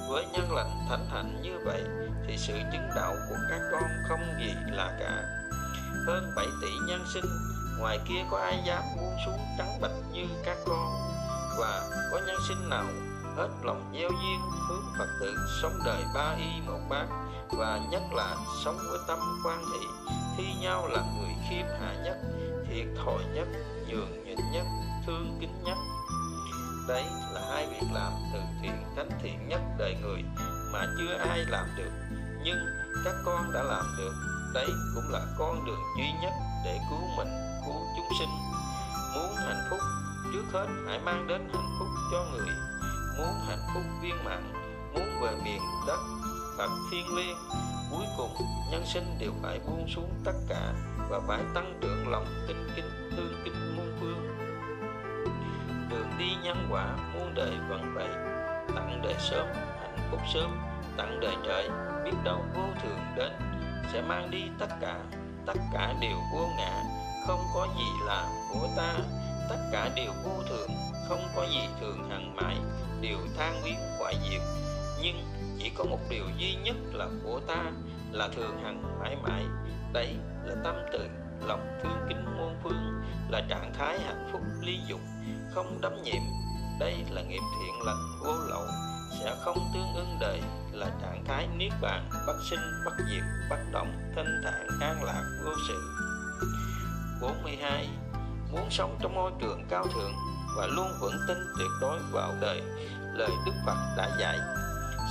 Với 0.09 0.27
nhân 0.33 0.53
lành 0.53 0.87
thánh 0.89 1.07
hạnh 1.11 1.43
như 1.43 1.59
vậy, 1.65 1.85
thì 2.27 2.37
sự 2.39 2.55
chứng 2.73 2.89
đạo 2.97 3.15
của 3.29 3.37
các 3.51 3.61
con 3.73 3.83
không 4.09 4.21
gì 4.41 4.55
là 4.67 4.97
cả. 5.01 5.23
Hơn 6.07 6.33
7 6.37 6.47
tỷ 6.63 6.69
nhân 6.89 7.05
sinh, 7.15 7.25
ngoài 7.79 8.01
kia 8.09 8.25
có 8.31 8.39
ai 8.39 8.63
dám 8.67 8.83
buông 8.97 9.17
xuống 9.27 9.39
trắng 9.59 9.81
bạch 9.81 10.13
như 10.13 10.25
các 10.45 10.57
con? 10.67 10.87
Và 11.59 11.91
có 12.13 12.19
nhân 12.27 12.37
sinh 12.49 12.69
nào 12.69 12.85
hết 13.39 13.49
lòng 13.62 13.91
gieo 13.93 14.11
duyên, 14.11 14.41
hướng 14.68 14.84
Phật 14.99 15.09
tử 15.20 15.36
sống 15.62 15.78
đời 15.84 16.03
ba 16.14 16.34
y 16.39 16.61
một 16.66 16.80
bát, 16.89 17.07
và 17.51 17.80
nhất 17.91 18.03
là 18.12 18.36
sống 18.64 18.78
với 18.91 18.99
tâm 19.09 19.18
quan 19.45 19.64
thị 19.72 19.86
thi 20.36 20.45
nhau 20.61 20.89
là 20.89 21.03
người 21.16 21.30
khiêm 21.49 21.66
hạ 21.80 21.95
nhất, 22.05 22.16
thiệt 22.68 22.86
thòi 23.05 23.24
nhất, 23.34 23.49
nhường 23.89 24.24
nhịn 24.24 24.39
nhất, 24.53 24.64
thương 25.07 25.39
kính 25.41 25.62
nhất. 25.64 25.76
Đấy 26.89 27.05
là 27.34 27.41
hai 27.51 27.66
việc 27.66 27.86
làm 27.93 28.12
từ 28.32 28.41
thiện, 28.62 28.84
thánh 28.97 29.11
thiện 29.22 29.49
nhất 29.49 29.61
đời 29.78 29.97
người 30.03 30.24
mà 30.72 30.86
chưa 30.99 31.14
ai 31.28 31.39
làm 31.49 31.66
được, 31.76 31.91
nhưng 32.45 32.59
các 33.05 33.14
con 33.24 33.53
đã 33.53 33.62
làm 33.62 33.84
được. 33.99 34.12
Đấy 34.55 34.68
cũng 34.95 35.11
là 35.11 35.20
con 35.39 35.64
đường 35.66 35.82
duy 35.99 36.12
nhất 36.22 36.32
để 36.64 36.78
cứu 36.91 37.01
mình, 37.16 37.28
cứu 37.66 37.82
chúng 37.97 38.18
sinh. 38.18 38.28
Muốn 39.14 39.34
hạnh 39.36 39.66
phúc, 39.70 39.78
trước 40.32 40.45
hết 40.53 40.66
hãy 40.86 40.99
mang 40.99 41.26
đến 41.26 41.49
hạnh 41.55 41.76
phúc 41.78 41.89
cho 42.12 42.24
người 42.32 42.55
muốn 43.19 43.35
hạnh 43.49 43.66
phúc 43.75 43.83
viên 44.03 44.25
mãn, 44.25 44.53
muốn 44.95 45.21
về 45.21 45.31
miền 45.45 45.62
đất 45.87 46.01
Phật 46.59 46.71
thiên 46.91 47.16
liêng 47.16 47.37
cuối 47.91 48.05
cùng, 48.16 48.31
nhân 48.71 48.83
sinh 48.87 49.16
đều 49.19 49.33
phải 49.43 49.61
buông 49.66 49.89
xuống 49.89 50.11
tất 50.25 50.33
cả 50.49 50.73
và 51.09 51.21
phải 51.27 51.43
tăng 51.55 51.79
trưởng 51.81 52.09
lòng 52.09 52.27
tinh 52.49 52.69
kính 52.77 53.11
thương 53.16 53.43
kính 53.45 53.77
muôn 53.77 53.97
phương. 54.01 54.39
Đường 55.91 56.11
đi 56.19 56.35
nhân 56.43 56.69
quả, 56.71 56.97
muôn 57.14 57.35
đời 57.35 57.53
vẫn 57.69 57.95
vậy 57.95 58.09
tặng 58.75 59.01
đời 59.05 59.14
sớm, 59.19 59.47
hạnh 59.81 60.09
phúc 60.11 60.21
sớm. 60.35 60.59
Tặng 60.97 61.21
đời 61.21 61.37
trời 61.45 61.69
biết 62.05 62.16
đâu 62.25 62.45
vô 62.55 62.62
thường 62.83 63.01
đến. 63.16 63.33
Sẽ 63.93 64.03
mang 64.03 64.31
đi 64.31 64.43
tất 64.59 64.69
cả 64.81 65.01
tất 65.47 65.59
cả 65.73 65.95
đều 66.01 66.16
vô 66.33 66.49
ngã. 66.57 66.83
Không 67.27 67.45
có 67.55 67.66
gì 67.79 68.07
là 68.07 68.29
của 68.53 68.69
ta, 68.77 68.95
tất 69.49 69.57
cả 69.73 69.91
đều 69.97 70.12
vô 70.25 70.43
thường 70.49 70.71
không 71.09 71.29
có 71.37 71.47
gì 71.51 71.69
thường 71.81 72.11
hằng 72.11 72.37
mãi 72.37 72.57
đều 73.01 73.19
than 73.37 73.61
biến 73.65 73.79
quả 73.99 74.13
diệt 74.31 74.41
nhưng 75.03 75.17
chỉ 75.59 75.71
có 75.77 75.85
một 75.85 75.99
điều 76.11 76.25
duy 76.39 76.55
nhất 76.55 76.77
là 76.93 77.09
của 77.25 77.41
ta, 77.47 77.65
là 78.13 78.29
thường 78.37 78.63
hằng 78.63 78.99
mãi 79.01 79.17
mãi. 79.23 79.45
Đấy 79.93 80.17
là 80.45 80.55
tâm 80.65 80.75
từ, 80.93 81.09
lòng 81.47 81.79
thương 81.83 82.07
kính 82.09 82.25
muôn 82.39 82.57
phương, 82.63 83.03
là 83.29 83.41
trạng 83.49 83.73
thái 83.79 84.01
hạnh 84.01 84.29
phúc 84.33 84.43
ly 84.61 84.79
dục, 84.89 85.01
không 85.55 85.81
đắm 85.81 86.03
nhiễm. 86.03 86.23
Đây 86.81 86.95
là 87.11 87.23
nghiệp 87.23 87.41
thiện 87.61 87.87
lành 87.87 88.03
vô 88.25 88.35
lậu, 88.49 88.67
sẽ 89.21 89.35
không 89.45 89.71
tương 89.75 89.95
ưng 89.95 90.17
đời, 90.21 90.41
là 90.73 90.91
trạng 91.03 91.25
thái 91.25 91.49
niết 91.57 91.73
bàn 91.81 92.09
bất 92.27 92.37
sinh 92.51 92.61
bất 92.85 92.93
diệt 93.11 93.23
bất 93.51 93.59
động, 93.73 93.93
thanh 94.17 94.41
thản, 94.45 94.67
an 94.81 95.03
lạc, 95.03 95.23
vô 95.45 95.53
sự. 95.69 95.83
42 97.23 97.89
muốn 98.53 98.71
sống 98.71 98.99
trong 99.01 99.15
môi 99.15 99.33
trường 99.41 99.65
cao 99.69 99.87
thượng 99.95 100.13
và 100.59 100.67
luôn 100.67 100.93
vững 101.01 101.19
tin 101.29 101.39
tuyệt 101.59 101.71
đối 101.81 101.99
vào 102.13 102.35
đời, 102.41 102.63
lời 103.15 103.31
Đức 103.47 103.53
Phật 103.67 103.77
đã 103.97 104.11
dạy. 104.21 104.39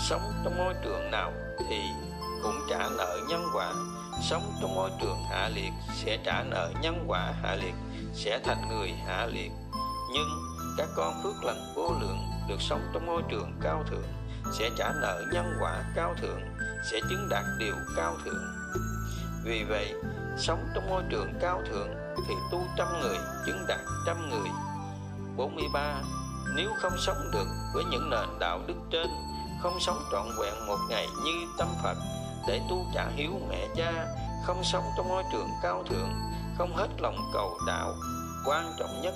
Sống 0.10 0.34
trong 0.44 0.58
môi 0.58 0.74
trường 0.84 1.12
nào 1.12 1.34
thì 1.70 1.82
cũng 2.44 2.62
trả 2.70 2.90
nợ 2.98 3.20
nhân 3.30 3.46
quả. 3.54 3.74
Sống 4.30 4.54
trong 4.62 4.76
môi 4.76 4.90
trường 5.02 5.18
hạ 5.32 5.50
liệt 5.56 5.72
sẽ 5.96 6.18
trả 6.26 6.44
nợ 6.44 6.72
nhân 6.82 7.06
quả 7.08 7.34
hạ 7.42 7.56
liệt, 7.56 7.74
sẽ 8.14 8.40
thành 8.44 8.70
người 8.70 8.92
hạ 9.08 9.26
liệt. 9.26 9.52
Nhưng 10.14 10.28
các 10.78 10.88
con 10.96 11.14
phước 11.24 11.44
lành 11.44 11.74
vô 11.76 11.94
lượng 12.02 12.18
được 12.50 12.62
sống 12.62 12.82
trong 12.94 13.06
môi 13.06 13.22
trường 13.30 13.52
cao 13.62 13.84
thượng, 13.90 14.08
sẽ 14.54 14.70
trả 14.78 14.92
nợ 15.02 15.22
nhân 15.34 15.54
quả 15.62 15.84
cao 15.96 16.16
thượng, 16.22 16.42
sẽ 16.92 17.00
chứng 17.10 17.28
đạt 17.30 17.44
điều 17.60 17.76
cao 17.96 18.16
thượng. 18.26 18.46
Vì 19.44 19.64
vậy, 19.70 19.94
sống 20.38 20.68
trong 20.76 20.90
môi 20.90 21.04
trường 21.10 21.34
cao 21.42 21.62
thượng 21.72 21.90
thì 22.28 22.34
tu 22.52 22.64
trăm 22.78 22.88
người, 23.02 23.18
chứng 23.46 23.66
đạt 23.68 23.80
trăm 24.06 24.30
người 24.30 24.50
43 25.38 26.02
nếu 26.56 26.70
không 26.82 26.98
sống 26.98 27.32
được 27.32 27.48
với 27.74 27.84
những 27.84 28.10
nền 28.10 28.40
đạo 28.40 28.60
đức 28.68 28.76
trên, 28.92 29.08
không 29.62 29.80
sống 29.80 29.98
trọn 30.12 30.26
vẹn 30.40 30.68
một 30.68 30.78
ngày 30.90 31.08
như 31.24 31.32
tâm 31.58 31.68
Phật, 31.84 31.98
để 32.48 32.62
tu 32.70 32.86
trả 32.94 33.08
hiếu 33.08 33.32
mẹ 33.50 33.68
cha, 33.76 34.08
không 34.46 34.64
sống 34.64 34.84
trong 34.98 35.10
môi 35.10 35.24
trường 35.32 35.50
cao 35.64 35.84
thượng, 35.90 36.14
không 36.58 36.76
hết 36.76 36.88
lòng 37.00 37.18
cầu 37.34 37.58
đạo, 37.68 37.94
quan 38.46 38.74
trọng 38.80 39.02
nhất 39.02 39.14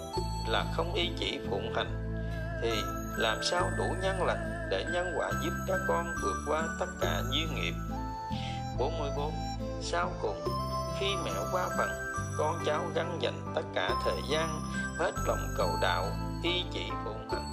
là 0.47 0.65
không 0.73 0.93
ý 0.93 1.09
chỉ 1.19 1.39
phụng 1.49 1.73
hành, 1.75 2.21
thì 2.61 2.71
làm 3.17 3.37
sao 3.43 3.69
đủ 3.77 3.85
nhân 4.01 4.25
lành 4.25 4.67
để 4.69 4.85
nhân 4.93 5.13
quả 5.17 5.31
giúp 5.43 5.53
các 5.67 5.79
con 5.87 6.05
vượt 6.23 6.37
qua 6.47 6.63
tất 6.79 6.89
cả 7.01 7.21
duyên 7.31 7.55
nghiệp? 7.55 7.73
44 8.79 9.33
sau 9.81 10.11
cùng, 10.21 10.41
khi 10.99 11.15
mẹ 11.25 11.31
qua 11.51 11.69
bằng 11.77 12.10
con 12.41 12.59
cháu 12.65 12.85
gắn 12.95 13.17
dành 13.21 13.41
tất 13.55 13.61
cả 13.73 13.89
thời 14.03 14.21
gian 14.29 14.61
hết 14.97 15.11
lòng 15.27 15.47
cầu 15.57 15.69
đạo 15.81 16.05
y 16.43 16.63
chỉ 16.73 16.89
phụng 17.05 17.29
hành 17.31 17.45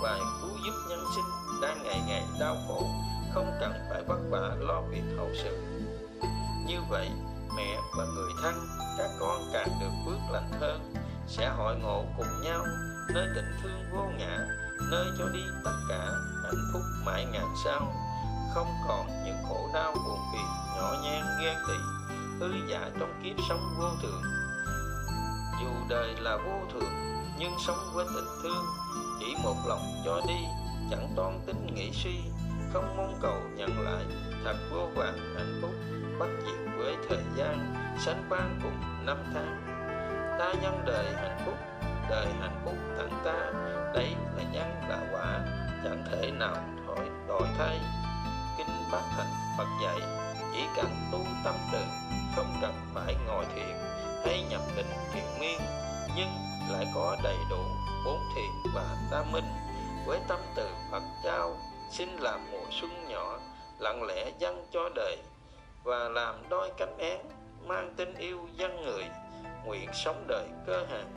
và 0.00 0.18
cứu 0.40 0.50
giúp 0.64 0.72
nhân 0.88 1.04
sinh 1.14 1.24
đang 1.62 1.82
ngày 1.82 2.00
ngày 2.06 2.24
đau 2.40 2.56
khổ, 2.68 2.82
không 3.34 3.50
cần 3.60 3.72
phải 3.90 4.02
vất 4.08 4.18
vả 4.30 4.56
lo 4.58 4.80
việc 4.90 5.02
hậu 5.16 5.28
sự. 5.42 5.80
Như 6.66 6.80
vậy, 6.90 7.10
mẹ 7.56 7.78
và 7.98 8.04
người 8.04 8.30
thân, 8.42 8.54
các 8.98 9.10
con 9.20 9.50
càng 9.52 9.68
được 9.80 9.90
phước 10.06 10.32
lành 10.32 10.50
hơn, 10.60 10.94
sẽ 11.26 11.48
hội 11.48 11.76
ngộ 11.76 12.04
cùng 12.16 12.42
nhau 12.42 12.64
nơi 13.14 13.26
tình 13.34 13.56
thương 13.62 13.84
vô 13.92 14.04
ngã, 14.18 14.38
nơi 14.90 15.06
cho 15.18 15.28
đi 15.28 15.42
tất 15.64 15.76
cả 15.88 16.08
hạnh 16.44 16.70
phúc 16.72 16.82
mãi 17.06 17.26
ngàn 17.32 17.54
sau. 17.64 17.94
Không 18.54 18.74
còn 18.88 19.06
những 19.24 19.44
khổ 19.48 19.68
đau 19.74 19.94
buồn 19.94 20.18
phiền, 20.32 20.46
nhỏ 20.76 20.94
nhen 21.02 21.22
ghen 21.42 21.56
tị 21.68 21.74
hư 22.40 22.52
giả 22.68 22.80
dạ 22.80 22.90
trong 23.00 23.20
kiếp 23.24 23.36
sống 23.48 23.76
vô 23.78 23.88
thường 24.02 24.35
dù 25.60 25.68
đời 25.88 26.14
là 26.18 26.36
vô 26.36 26.60
thường, 26.72 26.92
nhưng 27.38 27.52
sống 27.66 27.90
với 27.94 28.06
tình 28.14 28.42
thương, 28.42 28.64
chỉ 29.20 29.36
một 29.42 29.56
lòng 29.66 29.82
cho 30.04 30.20
đi, 30.28 30.44
chẳng 30.90 31.08
toan 31.16 31.40
tính 31.46 31.66
nghĩ 31.74 31.90
suy, 31.92 32.20
không 32.72 32.96
mong 32.96 33.18
cầu 33.22 33.40
nhận 33.56 33.80
lại. 33.80 34.04
Thật 34.44 34.56
vô 34.72 34.88
vàng 34.94 35.34
hạnh 35.36 35.58
phúc 35.62 35.70
bất 36.18 36.28
diệt 36.44 36.74
với 36.78 36.96
thời 37.08 37.22
gian, 37.36 37.74
sánh 37.98 38.28
vang 38.28 38.60
cùng 38.62 39.06
năm 39.06 39.16
tháng. 39.34 39.62
Ta 40.38 40.52
nhân 40.62 40.82
đời 40.86 41.06
hạnh 41.14 41.38
phúc, 41.46 41.54
đời 42.10 42.26
hạnh 42.40 42.60
phúc 42.64 42.74
tặng 42.98 43.20
ta, 43.24 43.52
đấy 43.94 44.14
là 44.36 44.42
nhân 44.52 44.74
là 44.88 44.98
quả, 45.12 45.40
chẳng 45.84 46.04
thể 46.10 46.30
nào 46.30 46.56
thổi, 46.86 47.06
đổi 47.28 47.48
thay. 47.58 47.80
Kinh 48.58 48.90
bát 48.92 49.02
thành 49.16 49.32
phật 49.58 49.68
dạy, 49.82 50.00
chỉ 50.52 50.62
cần 50.76 50.90
tu 51.12 51.18
tâm 51.44 51.54
từ 51.72 51.78
không 52.36 52.58
cần 52.60 52.74
phải 52.94 53.14
ngồi 53.26 53.44
thiền 53.54 53.85
hay 54.26 54.42
nhập 54.50 54.60
định 54.76 54.86
triền 55.14 55.24
miên, 55.40 55.60
nhưng 56.16 56.28
lại 56.70 56.86
có 56.94 57.16
đầy 57.22 57.36
đủ 57.50 57.62
bốn 58.04 58.20
thiền 58.34 58.72
và 58.74 58.96
tam 59.10 59.32
minh. 59.32 59.44
Với 60.06 60.20
tâm 60.28 60.40
từ 60.56 60.68
phật 60.90 61.02
trao 61.24 61.56
xin 61.90 62.08
làm 62.08 62.40
mùa 62.52 62.64
xuân 62.70 63.08
nhỏ, 63.08 63.38
lặng 63.78 64.02
lẽ 64.02 64.30
dâng 64.38 64.66
cho 64.72 64.88
đời, 64.94 65.16
và 65.84 66.08
làm 66.08 66.34
đôi 66.48 66.70
cánh 66.76 66.98
én, 66.98 67.20
mang 67.66 67.94
tình 67.96 68.14
yêu 68.14 68.48
dân 68.56 68.84
người, 68.84 69.04
nguyện 69.64 69.90
sống 69.94 70.24
đời 70.28 70.46
cơ 70.66 70.86
hàng 70.90 71.14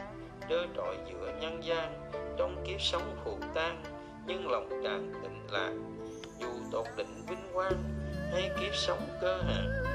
trơ 0.50 0.66
trọi 0.76 0.96
giữa 1.10 1.32
nhân 1.42 1.64
gian. 1.64 2.12
Trong 2.38 2.64
kiếp 2.68 2.82
sống 2.82 3.16
phù 3.24 3.38
tan, 3.56 3.84
nhưng 4.26 4.52
lòng 4.52 4.70
tràn 4.84 5.14
tịnh 5.24 5.48
lạc, 5.52 5.74
dù 6.40 6.50
tột 6.72 6.86
định 6.98 7.26
vinh 7.30 7.50
quang, 7.54 7.84
hay 8.32 8.50
kiếp 8.60 8.76
sống 8.76 9.08
cơ 9.22 9.38
hàng 9.38 9.89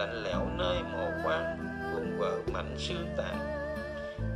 lạnh 0.00 0.22
lẽo 0.22 0.46
nơi 0.58 0.82
mồ 0.82 1.06
quan 1.24 1.58
buồn 1.92 2.18
vợ 2.18 2.38
mảnh 2.52 2.74
xương 2.78 3.14
tàn 3.16 3.38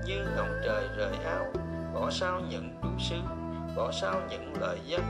như 0.06 0.26
ngọc 0.36 0.48
trời 0.64 0.88
rời 0.96 1.16
áo, 1.24 1.46
bỏ 1.94 2.10
sao 2.10 2.40
những 2.50 2.78
chú 2.82 2.88
sứ, 2.98 3.16
bỏ 3.76 3.92
sao 3.92 4.20
những 4.30 4.54
lời 4.60 4.78
dân 4.86 5.02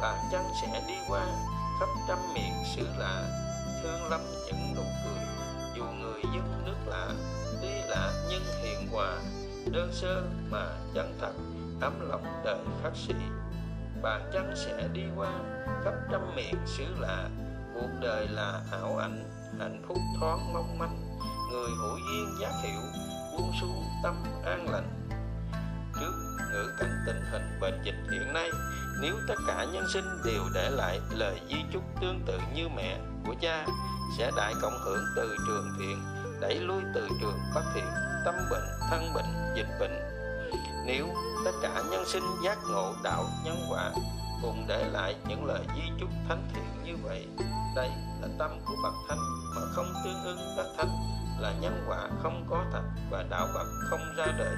bàn 0.00 0.18
chân 0.32 0.42
sẽ 0.62 0.82
đi 0.88 0.94
qua 1.08 1.26
khắp 1.80 1.88
trăm 2.08 2.18
miệng 2.34 2.52
xứ 2.76 2.86
lạ, 2.98 3.24
thương 3.82 4.10
lắm 4.10 4.20
những 4.46 4.74
nụ 4.76 4.82
cười. 5.04 5.24
Dù 5.76 5.84
người 5.84 6.22
dân 6.22 6.62
nước 6.66 6.76
lạ, 6.86 7.08
tuy 7.62 7.82
lạ 7.88 8.12
nhưng 8.30 8.42
hiền 8.62 8.88
hòa, 8.92 9.16
đơn 9.72 9.90
sơ 9.92 10.22
mà 10.50 10.66
chân 10.94 11.18
thật, 11.20 11.32
ấm 11.80 12.10
lòng 12.10 12.42
đời 12.44 12.58
khắc 12.82 12.96
sĩ 12.96 13.14
bàn 14.02 14.30
chân 14.32 14.52
sẽ 14.56 14.88
đi 14.92 15.02
qua 15.16 15.32
khắp 15.84 15.94
trăm 16.12 16.36
miệng 16.36 16.66
xứ 16.66 16.84
lạ, 16.98 17.28
cuộc 17.74 17.90
đời 18.00 18.28
là 18.28 18.60
ảo 18.72 18.96
ảnh 18.96 19.33
hạnh 19.58 19.82
phúc 19.88 19.98
thoáng 20.20 20.52
mong 20.52 20.78
manh, 20.78 21.18
người 21.50 21.70
hữu 21.78 21.98
duyên 21.98 22.36
giác 22.40 22.52
hiệu 22.62 22.80
buông 23.32 23.52
xuống 23.60 23.84
tâm 24.02 24.14
an 24.44 24.68
lành. 24.68 25.08
Trước 26.00 26.12
ngữ 26.52 26.74
cảnh 26.78 27.02
tình 27.06 27.22
hình 27.30 27.58
bệnh 27.60 27.82
dịch 27.84 27.94
hiện 28.12 28.32
nay, 28.32 28.50
nếu 29.02 29.14
tất 29.28 29.34
cả 29.46 29.66
nhân 29.72 29.84
sinh 29.92 30.04
đều 30.24 30.42
để 30.54 30.70
lại 30.70 31.00
lời 31.10 31.40
di 31.48 31.56
chúc 31.72 31.82
tương 32.00 32.20
tự 32.26 32.38
như 32.54 32.68
mẹ 32.76 32.98
của 33.26 33.34
cha, 33.40 33.66
sẽ 34.18 34.30
đại 34.36 34.54
cộng 34.62 34.78
hưởng 34.84 35.04
từ 35.16 35.36
trường 35.46 35.72
thiện, 35.78 36.02
đẩy 36.40 36.54
lui 36.60 36.82
từ 36.94 37.08
trường 37.20 37.38
bất 37.54 37.62
thiện, 37.74 37.86
tâm 38.24 38.34
bệnh, 38.50 38.64
thân 38.90 39.12
bệnh, 39.14 39.54
dịch 39.56 39.68
bệnh. 39.80 40.00
Nếu 40.86 41.06
tất 41.44 41.52
cả 41.62 41.82
nhân 41.90 42.04
sinh 42.06 42.24
giác 42.44 42.58
ngộ 42.70 42.94
đạo 43.02 43.24
nhân 43.44 43.56
quả 43.70 43.90
cùng 44.42 44.64
để 44.68 44.88
lại 44.92 45.16
những 45.28 45.44
lời 45.44 45.60
di 45.76 45.82
chúc 46.00 46.08
thánh 46.28 46.48
thiện 46.54 46.84
như 46.84 46.96
vậy, 47.02 47.26
đây 47.76 47.90
là 48.24 48.30
tâm 48.38 48.50
của 48.66 48.74
bậc 48.82 48.92
thánh 49.08 49.18
mà 49.56 49.62
không 49.72 49.86
tương 50.04 50.24
ưng 50.24 50.38
bậc 50.56 50.66
thánh, 50.76 50.88
là 51.38 51.52
nhân 51.60 51.84
quả 51.88 52.08
không 52.22 52.46
có 52.50 52.64
thật 52.72 52.82
và 53.10 53.24
đạo 53.30 53.48
Phật 53.54 53.66
không 53.90 54.00
ra 54.16 54.26
đời. 54.38 54.56